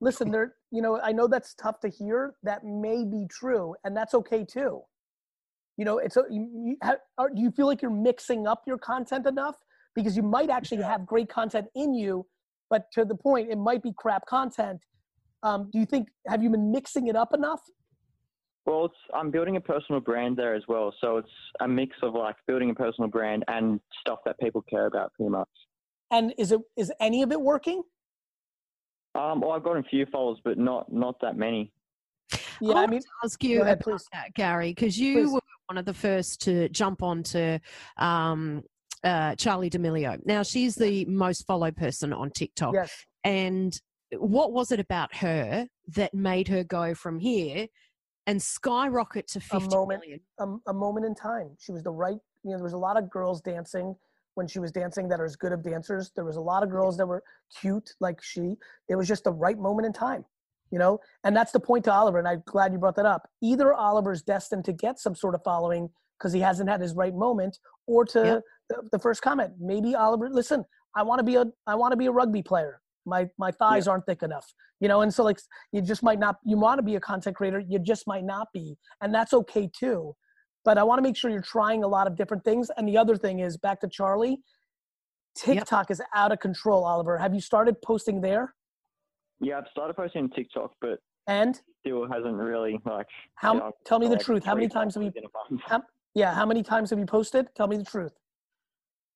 Listen, 0.00 0.30
there. 0.30 0.54
You 0.70 0.82
know, 0.82 1.00
I 1.00 1.12
know 1.12 1.26
that's 1.26 1.54
tough 1.54 1.80
to 1.80 1.88
hear. 1.88 2.34
That 2.42 2.64
may 2.64 3.04
be 3.04 3.26
true, 3.30 3.74
and 3.84 3.96
that's 3.96 4.14
okay 4.14 4.44
too. 4.44 4.82
You 5.78 5.84
know, 5.84 5.98
it's 5.98 6.16
a, 6.16 6.24
you, 6.30 6.48
you, 6.54 6.76
ha- 6.82 6.96
are, 7.18 7.28
do 7.28 7.40
you 7.40 7.50
feel 7.50 7.66
like 7.66 7.82
you're 7.82 7.90
mixing 7.90 8.46
up 8.46 8.62
your 8.66 8.78
content 8.78 9.26
enough? 9.26 9.56
Because 9.96 10.16
you 10.16 10.22
might 10.22 10.50
actually 10.50 10.82
have 10.82 11.04
great 11.06 11.28
content 11.28 11.66
in 11.74 11.94
you, 11.94 12.24
but 12.70 12.84
to 12.92 13.04
the 13.04 13.16
point, 13.16 13.50
it 13.50 13.58
might 13.58 13.82
be 13.82 13.92
crap 13.96 14.24
content. 14.26 14.80
Um, 15.42 15.70
do 15.72 15.78
you 15.78 15.86
think 15.86 16.08
have 16.28 16.42
you 16.42 16.50
been 16.50 16.70
mixing 16.70 17.08
it 17.08 17.16
up 17.16 17.34
enough? 17.34 17.60
Well, 18.66 18.86
it's, 18.86 18.94
I'm 19.14 19.30
building 19.30 19.56
a 19.56 19.60
personal 19.60 20.00
brand 20.00 20.36
there 20.36 20.54
as 20.54 20.64
well. 20.68 20.92
So 21.00 21.18
it's 21.18 21.28
a 21.60 21.68
mix 21.68 21.96
of 22.02 22.14
like 22.14 22.36
building 22.46 22.70
a 22.70 22.74
personal 22.74 23.08
brand 23.08 23.44
and 23.48 23.80
stuff 24.00 24.18
that 24.26 24.38
people 24.40 24.62
care 24.68 24.86
about 24.86 25.12
pretty 25.14 25.30
much. 25.30 25.48
And 26.10 26.34
is 26.36 26.52
it 26.52 26.60
is 26.76 26.92
any 27.00 27.22
of 27.22 27.32
it 27.32 27.40
working? 27.40 27.82
Um, 29.14 29.40
well, 29.40 29.52
I've 29.52 29.64
gotten 29.64 29.82
a 29.84 29.88
few 29.88 30.04
followers, 30.12 30.38
but 30.44 30.58
not 30.58 30.92
not 30.92 31.16
that 31.22 31.36
many. 31.36 31.72
Yeah, 32.60 32.74
I 32.74 32.84
I 32.84 32.86
mean, 32.86 33.00
to 33.00 33.06
ask 33.24 33.42
you 33.42 33.62
ahead, 33.62 33.80
about 33.80 33.84
please. 33.84 34.04
that, 34.12 34.34
Gary, 34.34 34.70
because 34.70 34.98
you 34.98 35.14
Please. 35.14 35.32
were 35.32 35.40
one 35.66 35.78
of 35.78 35.84
the 35.84 35.94
first 35.94 36.40
to 36.42 36.68
jump 36.70 37.02
onto 37.02 37.58
um, 37.98 38.62
uh, 39.04 39.32
Charli 39.36 39.70
D'Amelio. 39.70 40.18
Now 40.24 40.42
she's 40.42 40.74
the 40.74 41.04
most 41.06 41.46
followed 41.46 41.76
person 41.76 42.12
on 42.12 42.30
TikTok, 42.30 42.74
Yes. 42.74 43.04
and 43.24 43.78
what 44.18 44.52
was 44.52 44.72
it 44.72 44.80
about 44.80 45.14
her 45.16 45.66
that 45.88 46.14
made 46.14 46.48
her 46.48 46.62
go 46.64 46.94
from 46.94 47.18
here 47.18 47.66
and 48.26 48.40
skyrocket 48.42 49.28
to 49.28 49.40
fifty 49.40 49.74
moment. 49.76 50.00
million? 50.00 50.20
a, 50.38 50.70
a 50.70 50.74
moment 50.74 51.06
in 51.06 51.14
time. 51.14 51.50
She 51.58 51.72
was 51.72 51.82
the 51.82 51.90
right, 51.90 52.18
you 52.44 52.50
know, 52.50 52.56
there 52.56 52.64
was 52.64 52.72
a 52.72 52.78
lot 52.78 52.96
of 52.96 53.10
girls 53.10 53.40
dancing 53.40 53.94
when 54.34 54.46
she 54.46 54.58
was 54.58 54.70
dancing 54.70 55.08
that 55.08 55.20
are 55.20 55.24
as 55.24 55.34
good 55.36 55.52
of 55.52 55.62
dancers. 55.62 56.12
There 56.14 56.24
was 56.24 56.36
a 56.36 56.40
lot 56.40 56.62
of 56.62 56.70
girls 56.70 56.96
that 56.98 57.06
were 57.06 57.22
cute 57.60 57.94
like 58.00 58.22
she. 58.22 58.56
It 58.88 58.96
was 58.96 59.08
just 59.08 59.24
the 59.24 59.32
right 59.32 59.58
moment 59.58 59.86
in 59.86 59.92
time, 59.92 60.24
you 60.70 60.78
know? 60.78 60.98
And 61.24 61.36
that's 61.36 61.52
the 61.52 61.60
point 61.60 61.84
to 61.84 61.92
Oliver. 61.92 62.18
And 62.18 62.28
I'm 62.28 62.42
glad 62.46 62.72
you 62.72 62.78
brought 62.78 62.96
that 62.96 63.06
up. 63.06 63.28
Either 63.42 63.72
Oliver's 63.74 64.22
destined 64.22 64.64
to 64.66 64.72
get 64.72 64.98
some 64.98 65.14
sort 65.14 65.34
of 65.34 65.42
following 65.44 65.88
because 66.18 66.32
he 66.32 66.40
hasn't 66.40 66.68
had 66.68 66.80
his 66.80 66.94
right 66.94 67.14
moment, 67.14 67.58
or 67.86 68.04
to 68.06 68.24
Yep. 68.24 68.42
the, 68.70 68.88
the 68.92 68.98
first 68.98 69.20
comment, 69.20 69.52
maybe 69.60 69.94
Oliver, 69.94 70.30
listen, 70.30 70.64
I 70.94 71.02
want 71.02 71.18
to 71.18 71.24
be 71.24 71.36
a, 71.36 71.44
I 71.66 71.74
want 71.74 71.92
to 71.92 71.96
be 71.96 72.06
a 72.06 72.10
rugby 72.10 72.42
player. 72.42 72.80
My, 73.04 73.28
my 73.38 73.52
thighs 73.52 73.86
aren't 73.86 74.06
thick 74.06 74.22
enough, 74.22 74.52
you 74.80 74.88
know? 74.88 75.02
And 75.02 75.12
so 75.12 75.22
like, 75.22 75.38
you 75.72 75.82
just 75.82 76.02
might 76.02 76.18
not, 76.18 76.36
you 76.44 76.56
want 76.56 76.78
to 76.78 76.82
be 76.82 76.96
a 76.96 77.00
content 77.00 77.36
creator. 77.36 77.60
You 77.60 77.78
just 77.78 78.06
might 78.06 78.24
not 78.24 78.48
be. 78.52 78.76
And 79.00 79.14
that's 79.14 79.32
okay 79.32 79.70
too 79.78 80.16
but 80.66 80.76
I 80.78 80.82
want 80.82 80.98
to 80.98 81.02
make 81.02 81.16
sure 81.16 81.30
you're 81.30 81.40
trying 81.40 81.84
a 81.84 81.86
lot 81.86 82.08
of 82.08 82.16
different 82.16 82.44
things. 82.44 82.72
And 82.76 82.88
the 82.88 82.98
other 82.98 83.16
thing 83.16 83.38
is 83.38 83.56
back 83.56 83.80
to 83.82 83.86
Charli, 83.86 84.38
TikTok 85.36 85.90
is 85.90 86.02
out 86.14 86.32
of 86.32 86.40
control, 86.40 86.84
Oliver. 86.84 87.16
Have 87.16 87.34
you 87.34 87.40
started 87.40 87.80
posting 87.82 88.20
there? 88.20 88.52
Yeah, 89.40 89.58
I've 89.58 89.68
started 89.70 89.94
posting 89.94 90.24
on 90.24 90.30
TikTok, 90.30 90.72
but 90.80 90.98
And 91.26 91.60
still 91.80 92.06
hasn't 92.10 92.34
really 92.36 92.80
like. 92.84 93.06
How- 93.34 93.54
you 93.54 93.60
know, 93.60 93.72
tell 93.84 93.98
me 93.98 94.06
the 94.06 94.12
like 94.14 94.22
truth. 94.24 94.44
How 94.44 94.54
many 94.54 94.68
times 94.68 94.94
have 94.94 95.02
you- 95.02 95.10
followers 95.10 95.24
in 95.50 95.52
a 95.52 95.54
month. 95.54 95.62
how, 95.66 95.82
yeah, 96.14 96.32
how 96.34 96.46
many 96.46 96.62
times 96.62 96.90
have 96.90 96.98
you 96.98 97.06
posted? 97.06 97.48
Tell 97.54 97.66
me 97.66 97.76
the 97.76 97.84
truth. 97.84 98.16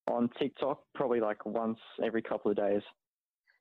on 0.09 0.29
TikTok? 0.41 0.83
Probably 0.95 1.21
like 1.21 1.45
once 1.47 1.79
every 2.03 2.21
couple 2.21 2.50
of 2.50 2.57
days. 2.57 2.83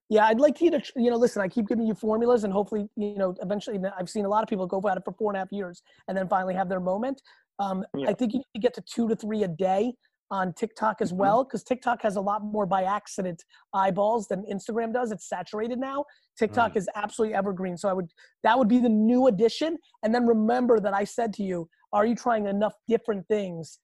Yeah, 0.09 0.25
I'd 0.25 0.39
like 0.39 0.59
you 0.61 0.71
to, 0.71 0.81
you 0.95 1.11
know, 1.11 1.17
listen, 1.17 1.43
I 1.43 1.47
keep 1.47 1.67
giving 1.67 1.85
you 1.85 1.93
formulas 1.93 2.43
and 2.43 2.51
hopefully, 2.51 2.89
you 2.95 3.15
know, 3.17 3.35
eventually 3.43 3.79
I've 3.95 4.09
seen 4.09 4.25
a 4.25 4.29
lot 4.29 4.41
of 4.41 4.49
people 4.49 4.65
go 4.65 4.81
at 4.89 4.97
it 4.97 5.03
for 5.05 5.11
four 5.13 5.29
and 5.31 5.35
a 5.37 5.39
half 5.41 5.51
years 5.51 5.83
and 6.07 6.17
then 6.17 6.27
finally 6.27 6.55
have 6.55 6.67
their 6.67 6.79
moment. 6.79 7.21
Um, 7.59 7.85
Yeah. 7.95 8.09
I 8.09 8.13
think 8.13 8.33
you 8.33 8.39
need 8.39 8.47
to 8.55 8.59
get 8.61 8.73
to 8.75 8.81
two 8.81 9.07
to 9.09 9.15
three 9.15 9.43
a 9.43 9.47
day 9.47 9.93
on 10.31 10.53
TikTok 10.53 10.97
as 11.01 11.11
well 11.11 11.43
because 11.43 11.63
TikTok 11.63 12.01
has 12.03 12.15
a 12.15 12.21
lot 12.21 12.43
more 12.43 12.65
by 12.65 12.83
accident 12.83 13.43
eyeballs 13.73 14.27
than 14.27 14.43
Instagram 14.51 14.93
does. 14.93 15.11
It's 15.11 15.27
saturated 15.27 15.79
now. 15.79 16.05
TikTok 16.37 16.75
is 16.77 16.87
absolutely 16.95 17.35
evergreen. 17.35 17.77
So 17.77 17.89
I 17.89 17.93
would, 17.93 18.09
that 18.43 18.57
would 18.57 18.67
be 18.67 18.79
the 18.79 18.89
new 18.89 19.27
addition. 19.27 19.77
And 20.03 20.13
then 20.13 20.27
remember 20.27 20.79
that 20.79 20.93
I 20.93 21.03
said 21.03 21.33
to 21.33 21.43
you, 21.43 21.67
are 21.91 22.05
you 22.05 22.15
trying 22.15 22.45
enough 22.45 22.73
different 22.87 23.27
things? 23.27 23.79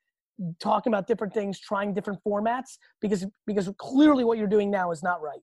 Talking 0.59 0.91
about 0.93 1.07
different 1.07 1.33
things, 1.33 1.59
trying 1.59 1.93
different 1.93 2.19
formats 2.27 2.77
because 3.01 3.25
because 3.47 3.69
clearly 3.77 4.25
what 4.25 4.37
you're 4.37 4.47
doing 4.47 4.69
now 4.69 4.91
is 4.91 5.01
not 5.01 5.21
right. 5.21 5.39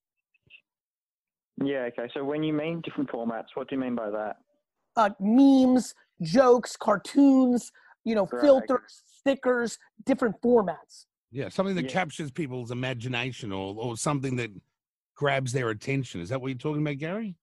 Yeah. 1.65 1.89
Okay. 1.99 2.11
So 2.13 2.23
when 2.25 2.43
you 2.43 2.53
mean 2.53 2.83
different 2.85 3.11
formats, 3.11 3.47
what 3.55 3.69
do 3.69 3.75
you 3.75 3.81
mean 3.81 3.95
by 3.95 4.11
that? 4.11 4.37
uh, 4.97 5.11
memes, 5.21 5.95
jokes, 6.23 6.77
cartoons, 6.77 7.71
you 8.05 8.15
know, 8.15 8.29
Right. 8.31 8.43
filters, 8.43 9.03
stickers, 9.33 9.79
different 10.05 10.41
formats. 10.43 11.07
Yeah, 11.31 11.49
something 11.49 11.75
that 11.76 11.85
Yeah. 11.85 11.91
captures 11.91 12.31
people's 12.31 12.71
imagination 12.71 13.52
or, 13.52 13.75
or 13.79 13.97
something 13.97 14.37
that 14.37 14.50
grabs 15.17 15.52
their 15.52 15.71
attention. 15.71 16.21
Is 16.21 16.29
that 16.29 16.41
what 16.41 16.49
you're 16.49 16.59
talking 16.59 16.83
about, 16.83 16.99
Gary? 16.99 17.37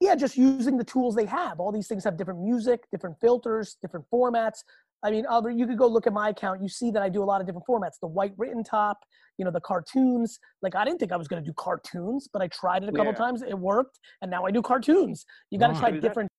Yeah, 0.00 0.14
just 0.14 0.36
using 0.36 0.76
the 0.76 0.84
tools 0.84 1.14
they 1.14 1.26
have. 1.26 1.60
All 1.60 1.72
these 1.72 1.88
things 1.88 2.04
have 2.04 2.16
different 2.16 2.40
music, 2.40 2.84
different 2.90 3.16
filters, 3.20 3.76
different 3.82 4.06
formats. 4.12 4.58
I 5.02 5.10
mean, 5.10 5.26
Oliver, 5.26 5.50
you 5.50 5.66
could 5.66 5.76
go 5.78 5.86
look 5.86 6.06
at 6.06 6.12
my 6.12 6.30
account. 6.30 6.62
You 6.62 6.68
see 6.68 6.90
that 6.92 7.02
I 7.02 7.08
do 7.08 7.22
a 7.22 7.24
lot 7.26 7.40
of 7.40 7.46
different 7.46 7.66
formats. 7.66 7.98
The 8.00 8.06
white 8.06 8.32
written 8.38 8.64
top, 8.64 8.98
you 9.38 9.44
know, 9.44 9.50
the 9.50 9.60
cartoons. 9.60 10.38
Like 10.62 10.74
I 10.74 10.84
didn't 10.84 10.98
think 10.98 11.12
I 11.12 11.16
was 11.16 11.28
going 11.28 11.42
to 11.42 11.46
do 11.48 11.52
cartoons, 11.54 12.28
but 12.32 12.40
I 12.40 12.48
tried 12.48 12.82
it 12.82 12.88
a 12.88 12.92
couple 12.92 13.12
Yeah. 13.12 13.18
times. 13.18 13.42
It 13.42 13.58
worked, 13.58 13.98
and 14.22 14.30
now 14.30 14.44
I 14.46 14.50
do 14.50 14.62
cartoons. 14.62 15.26
You 15.50 15.58
got 15.58 15.68
to 15.68 15.72
Right. 15.74 15.80
try 15.80 15.88
So 15.90 15.94
that- 15.96 16.00
different. 16.02 16.30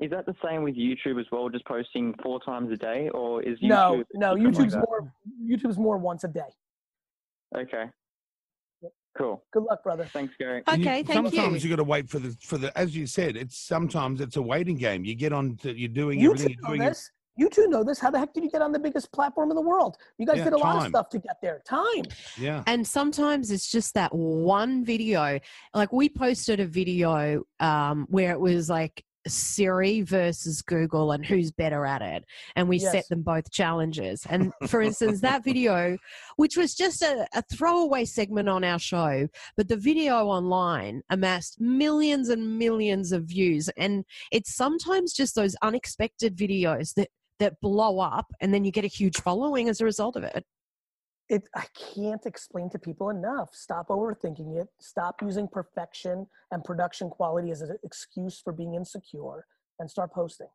Is 0.00 0.10
that 0.10 0.24
the 0.26 0.34
same 0.44 0.62
with 0.62 0.76
YouTube 0.76 1.20
as 1.20 1.26
well, 1.30 1.48
just 1.50 1.64
posting 1.66 2.14
four 2.22 2.40
times 2.40 2.72
a 2.72 2.76
day, 2.76 3.10
or 3.12 3.42
is 3.42 3.58
YouTube? 3.60 3.68
No, 3.68 4.04
no, 4.14 4.34
different 4.36 4.58
like 4.58 4.66
YouTube's 4.68 4.76
more. 4.76 5.12
YouTube's 5.46 5.78
more 5.78 5.98
once 5.98 6.24
a 6.24 6.28
day. 6.28 6.40
Okay. 7.56 7.84
Cool. 9.18 9.42
Good 9.52 9.64
luck, 9.64 9.82
brother. 9.82 10.04
Thanks, 10.04 10.32
Gary. 10.38 10.62
And 10.66 10.82
you- 10.82 10.88
Okay, 10.88 11.02
thank 11.02 11.08
you. 11.24 11.30
sometimes 11.30 11.64
you. 11.64 11.68
you 11.70 11.76
got 11.76 11.82
to 11.82 11.88
wait 11.88 12.08
for 12.08 12.18
the 12.20 12.34
for 12.42 12.58
the 12.58 12.76
as 12.78 12.96
you 12.96 13.06
said. 13.06 13.36
It's 13.36 13.58
sometimes 13.58 14.20
it's 14.20 14.36
a 14.36 14.42
waiting 14.42 14.76
game. 14.76 15.04
You 15.04 15.14
get 15.16 15.32
on 15.32 15.56
to 15.58 15.76
you're 15.78 15.88
doing 15.88 16.20
You 16.20 16.30
everything. 16.32 16.48
two 16.48 16.52
You're 16.54 16.62
know 16.62 16.68
doing 16.76 16.82
it. 16.82 16.88
this. 16.90 17.10
You 17.36 17.48
two 17.48 17.66
know 17.68 17.82
this. 17.84 17.98
How 17.98 18.10
the 18.10 18.18
heck 18.18 18.32
did 18.34 18.44
you 18.44 18.50
get 18.50 18.62
on 18.62 18.70
the 18.70 18.78
biggest 18.78 19.10
platform 19.12 19.50
in 19.50 19.56
the 19.56 19.62
world? 19.62 19.96
You 20.18 20.26
guys 20.26 20.38
Yeah, 20.38 20.44
did 20.44 20.52
a 20.52 20.58
lot 20.58 20.82
of 20.82 20.88
stuff 20.88 21.08
to 21.10 21.18
get 21.18 21.36
there. 21.42 21.60
Time. 21.66 22.04
Yeah. 22.38 22.62
And 22.66 22.86
sometimes 22.86 23.50
it's 23.50 23.70
just 23.70 23.94
that 23.94 24.14
one 24.14 24.84
video. 24.84 25.38
Like 25.74 25.92
we 25.92 26.08
posted 26.08 26.60
a 26.60 26.66
video 26.66 27.42
um, 27.58 28.06
where 28.10 28.30
it 28.32 28.40
was 28.40 28.68
like 28.70 29.04
Siri 29.26 30.02
versus 30.02 30.62
Google 30.62 31.12
and 31.12 31.24
who's 31.24 31.50
better 31.50 31.84
at 31.84 32.02
it. 32.02 32.24
And 32.56 32.68
we 32.68 32.78
Yes. 32.78 32.92
set 32.92 33.08
them 33.08 33.22
both 33.22 33.50
challenges. 33.50 34.26
And 34.28 34.52
for 34.66 34.80
instance, 34.82 35.20
that 35.20 35.44
video, 35.44 35.96
which 36.36 36.56
was 36.56 36.74
just 36.74 37.02
a, 37.02 37.26
a 37.34 37.42
throwaway 37.42 38.04
segment 38.04 38.48
on 38.48 38.64
our 38.64 38.78
show, 38.78 39.28
but 39.56 39.68
the 39.68 39.76
video 39.76 40.26
online 40.26 41.02
amassed 41.10 41.60
millions 41.60 42.28
and 42.28 42.58
millions 42.58 43.12
of 43.12 43.24
views. 43.24 43.68
And 43.76 44.04
it's 44.32 44.54
sometimes 44.54 45.12
just 45.12 45.34
those 45.34 45.56
unexpected 45.62 46.36
videos 46.36 46.94
that 46.94 47.08
that 47.40 47.58
blow 47.60 48.00
up 48.00 48.26
and 48.40 48.52
then 48.52 48.66
you 48.66 48.70
get 48.70 48.84
a 48.84 48.88
huge 48.88 49.16
following 49.16 49.68
as 49.70 49.80
a 49.80 49.84
result 49.84 50.14
of 50.14 50.22
it. 50.22 50.44
It. 51.30 51.48
I 51.54 51.64
can't 51.94 52.26
explain 52.26 52.68
to 52.70 52.78
people 52.78 53.08
enough. 53.10 53.50
Stop 53.54 53.88
overthinking 53.88 54.60
it. 54.60 54.68
Stop 54.80 55.22
using 55.22 55.46
perfection 55.48 56.26
and 56.50 56.62
production 56.64 57.08
quality 57.08 57.50
as 57.52 57.62
an 57.62 57.76
excuse 57.84 58.40
for 58.42 58.52
being 58.52 58.74
insecure, 58.74 59.46
and 59.78 59.88
start 59.90 60.12
posting. 60.12 60.48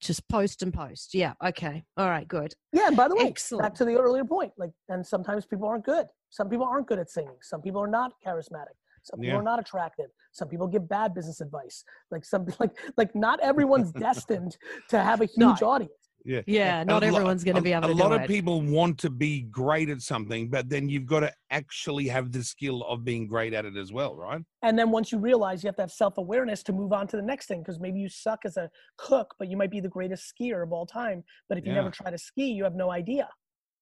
Just 0.00 0.28
post 0.28 0.62
and 0.62 0.74
post. 0.74 1.14
Yeah. 1.14 1.34
Okay. 1.42 1.84
All 1.96 2.08
right. 2.10 2.26
Good. 2.26 2.54
Yeah. 2.72 2.88
And 2.88 2.96
by 2.96 3.06
the 3.08 3.14
way, 3.14 3.24
Excellent. 3.26 3.62
back 3.62 3.74
to 3.76 3.84
the 3.84 3.94
earlier 3.94 4.24
point. 4.24 4.52
Like, 4.58 4.72
and 4.88 5.06
sometimes 5.06 5.46
people 5.46 5.66
aren't 5.68 5.84
good. 5.84 6.06
Some 6.30 6.48
people 6.50 6.66
aren't 6.66 6.88
good 6.88 6.98
at 6.98 7.08
singing. 7.08 7.36
Some 7.40 7.62
people 7.62 7.80
are 7.80 7.86
not 7.88 8.12
charismatic. 8.26 8.74
Some 9.04 9.20
people 9.20 9.34
Yeah. 9.34 9.40
are 9.40 9.42
not 9.44 9.60
attractive. 9.60 10.06
Some 10.32 10.48
people 10.48 10.66
give 10.66 10.88
bad 10.88 11.14
business 11.14 11.40
advice. 11.40 11.84
Like 12.10 12.24
some, 12.24 12.46
like, 12.60 12.72
like 12.96 13.14
not 13.14 13.38
everyone's 13.40 13.92
destined 14.08 14.56
to 14.90 14.98
have 15.00 15.20
a 15.20 15.28
No. 15.36 15.50
huge 15.50 15.62
audience. 15.62 15.92
Yeah. 16.24 16.40
Yeah. 16.46 16.84
Not 16.84 17.02
a 17.02 17.06
lo- 17.10 17.16
everyone's 17.18 17.44
going 17.44 17.56
to 17.56 17.62
be 17.62 17.72
able 17.72 17.88
to 17.88 17.92
A 17.92 17.94
lot 17.94 18.08
do 18.08 18.14
of 18.14 18.22
it. 18.22 18.28
people 18.28 18.62
want 18.62 18.98
to 19.00 19.10
be 19.10 19.42
great 19.42 19.90
at 19.90 20.00
something, 20.00 20.48
but 20.48 20.68
then 20.70 20.88
you've 20.88 21.04
got 21.06 21.20
to 21.20 21.32
actually 21.50 22.08
have 22.08 22.32
the 22.32 22.42
skill 22.42 22.82
of 22.84 23.04
being 23.04 23.26
great 23.26 23.52
at 23.52 23.64
it 23.66 23.76
as 23.76 23.92
well, 23.92 24.16
right? 24.16 24.40
And 24.62 24.78
then 24.78 24.90
once 24.90 25.12
you 25.12 25.18
realize 25.18 25.62
you 25.62 25.68
have 25.68 25.76
to 25.76 25.82
have 25.82 25.92
self 25.92 26.16
awareness 26.16 26.62
to 26.64 26.72
move 26.72 26.92
on 26.94 27.06
to 27.08 27.16
the 27.16 27.22
next 27.22 27.46
thing, 27.46 27.60
because 27.60 27.78
maybe 27.78 27.98
you 28.00 28.08
suck 28.08 28.40
as 28.46 28.56
a 28.56 28.70
cook, 28.96 29.34
but 29.38 29.48
you 29.48 29.56
might 29.58 29.70
be 29.70 29.80
the 29.80 29.88
greatest 29.88 30.32
skier 30.34 30.62
of 30.62 30.72
all 30.72 30.86
time. 30.86 31.22
But 31.48 31.58
if 31.58 31.64
you 31.66 31.72
Yeah. 31.72 31.76
never 31.80 31.90
try 31.90 32.10
to 32.10 32.18
ski, 32.18 32.46
you 32.52 32.64
have 32.64 32.74
no 32.74 32.90
idea. 32.90 33.28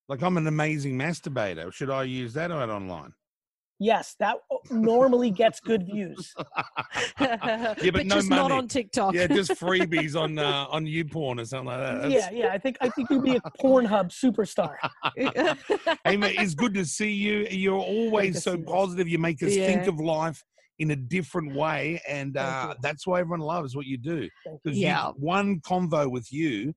Like 0.09 0.23
I'm 0.23 0.37
an 0.37 0.49
amazing 0.49 0.99
masturbator. 0.99 1.73
Should 1.73 1.91
I 1.91 2.03
use 2.03 2.35
that 2.35 2.51
out 2.51 2.69
online? 2.71 3.13
Yes, 3.83 4.15
that 4.21 4.37
normally 4.71 5.31
gets 5.31 5.59
good 5.59 5.85
views. 5.85 6.33
but, 7.19 7.41
but 7.93 8.07
no 8.07 8.15
just 8.15 8.31
not 8.31 8.53
on 8.53 8.69
TikTok. 8.69 9.13
Yeah, 9.13 9.27
just 9.27 9.53
freebies 9.53 10.15
on 10.15 10.39
uh, 10.39 10.67
on 10.71 10.85
YouPorn 10.87 11.41
or 11.41 11.45
something 11.45 11.67
like 11.67 11.79
that. 11.81 12.11
Yeah, 12.11 12.19
That's- 12.21 12.33
yeah. 12.33 12.49
I 12.53 12.59
think 12.59 12.77
I 12.81 12.89
think 12.91 13.11
you'd 13.11 13.25
be 13.25 13.37
a 13.37 13.41
Pornhub 13.61 14.11
superstar. 14.13 14.77
Hey, 16.05 16.17
mate, 16.17 16.37
it's 16.39 16.55
good 16.55 16.75
to 16.75 16.85
see 16.85 17.11
you. 17.11 17.49
You're 17.51 17.81
always 17.81 18.43
so 18.43 18.57
positive. 18.57 19.09
You 19.09 19.19
make 19.19 19.43
us 19.43 19.53
think 19.53 19.89
of 19.89 19.99
life 19.99 20.41
in 20.79 20.93
a 20.93 20.97
different 20.97 21.55
way, 21.55 22.01
and 22.09 22.37
uh, 22.37 22.75
that's 22.83 23.05
why 23.05 23.19
everyone 23.21 23.41
loves 23.41 23.75
what 23.75 23.87
you 23.87 23.99
do. 23.99 24.29
Because 24.63 24.79
Yeah. 24.79 25.11
one 25.17 25.61
convo 25.61 26.09
with 26.09 26.33
you 26.33 26.73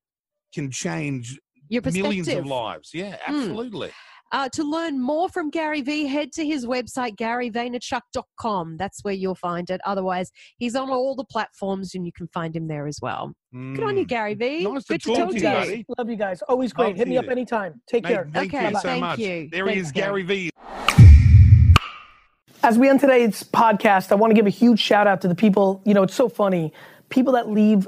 can 0.55 0.71
change 0.71 1.39
Your 1.69 1.83
millions 1.83 2.27
of 2.29 2.45
lives. 2.47 2.89
Yeah, 2.93 3.17
Mm. 3.27 3.95
Absolutely. 4.35 4.45
Uh, 4.45 4.49
to 4.49 4.63
learn 4.63 5.01
more 5.01 5.29
from 5.29 5.49
Gary 5.49 5.81
Vee, 5.81 6.05
head 6.07 6.31
to 6.33 6.45
his 6.45 6.65
website, 6.65 7.15
garyvaynerchuk.com. 7.15 8.77
That's 8.77 9.03
where 9.03 9.13
you'll 9.13 9.35
find 9.35 9.69
it. 9.69 9.79
Otherwise, 9.85 10.31
he's 10.57 10.75
on 10.75 10.89
all 10.89 11.15
the 11.15 11.23
platforms 11.23 11.95
and 11.95 12.05
you 12.05 12.11
can 12.11 12.27
find 12.33 12.55
him 12.55 12.67
there 12.67 12.87
as 12.87 12.99
well. 13.01 13.33
Good 13.53 13.83
on 13.83 13.95
you, 13.97 14.03
Mm. 14.05 14.07
Gary 14.07 14.33
Vee. 14.33 14.63
Nice 14.65 14.83
to 14.85 14.93
Good 14.93 15.01
to 15.03 15.07
talk 15.09 15.17
talk 15.17 15.27
to 15.29 15.33
to 15.35 15.39
you, 15.39 15.47
you. 15.49 15.53
buddy. 15.55 15.85
Love 15.97 16.09
you 16.09 16.15
guys. 16.17 16.41
Always 16.43 16.73
great. 16.73 16.87
Love 16.89 16.97
Hit 16.97 17.07
me 17.07 17.17
up 17.17 17.29
anytime. 17.29 17.81
Take 17.87 18.03
Mate, 18.03 18.09
care. 18.09 18.29
thank 18.33 18.53
Okay, 18.53 18.67
you 18.69 18.75
so 18.75 18.79
thank 18.81 19.01
much. 19.01 19.19
you. 19.19 19.49
There 19.51 19.67
he 19.67 19.75
Thanks, 19.75 19.87
is, 19.87 19.91
Gary 19.93 20.23
Vee. 20.23 20.49
As 22.63 22.77
we 22.79 22.89
end 22.89 22.99
today's 22.99 23.43
podcast, 23.43 24.11
I 24.11 24.15
want 24.15 24.31
to 24.31 24.35
give 24.35 24.47
a 24.47 24.51
huge 24.51 24.79
shout 24.79 25.05
out 25.07 25.21
to 25.21 25.27
the 25.27 25.35
people. 25.35 25.81
You 25.85 25.93
know, 25.93 26.03
it's 26.03 26.15
so 26.15 26.27
funny. 26.27 26.73
People 27.09 27.33
that 27.33 27.49
leave 27.49 27.87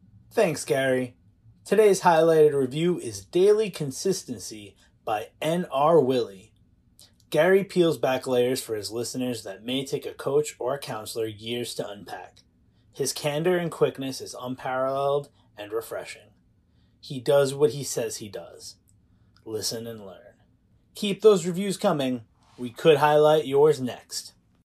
Thanks, 0.33 0.63
Gary. 0.63 1.17
Today's 1.65 2.01
highlighted 2.01 2.53
review 2.53 2.97
is 2.97 3.25
Daily 3.25 3.69
Consistency 3.69 4.77
by 5.03 5.27
N.R. 5.41 5.99
Willie. 5.99 6.53
Gary 7.29 7.65
peels 7.65 7.97
back 7.97 8.25
layers 8.25 8.61
for 8.61 8.75
his 8.75 8.91
listeners 8.91 9.43
that 9.43 9.65
may 9.65 9.83
take 9.83 10.05
a 10.05 10.13
coach 10.13 10.55
or 10.57 10.73
a 10.73 10.79
counselor 10.79 11.25
years 11.25 11.75
to 11.75 11.85
unpack. 11.85 12.37
His 12.93 13.11
candor 13.11 13.57
and 13.57 13.69
quickness 13.69 14.21
is 14.21 14.33
unparalleled 14.41 15.27
and 15.57 15.73
refreshing. 15.73 16.29
He 17.01 17.19
does 17.19 17.53
what 17.53 17.71
he 17.71 17.83
says 17.83 18.17
he 18.17 18.29
does. 18.29 18.77
Listen 19.43 19.85
and 19.85 20.05
learn. 20.05 20.35
Keep 20.95 21.21
those 21.21 21.45
reviews 21.45 21.75
coming. 21.75 22.21
We 22.57 22.69
could 22.69 22.99
highlight 22.99 23.47
yours 23.47 23.81
next. 23.81 24.31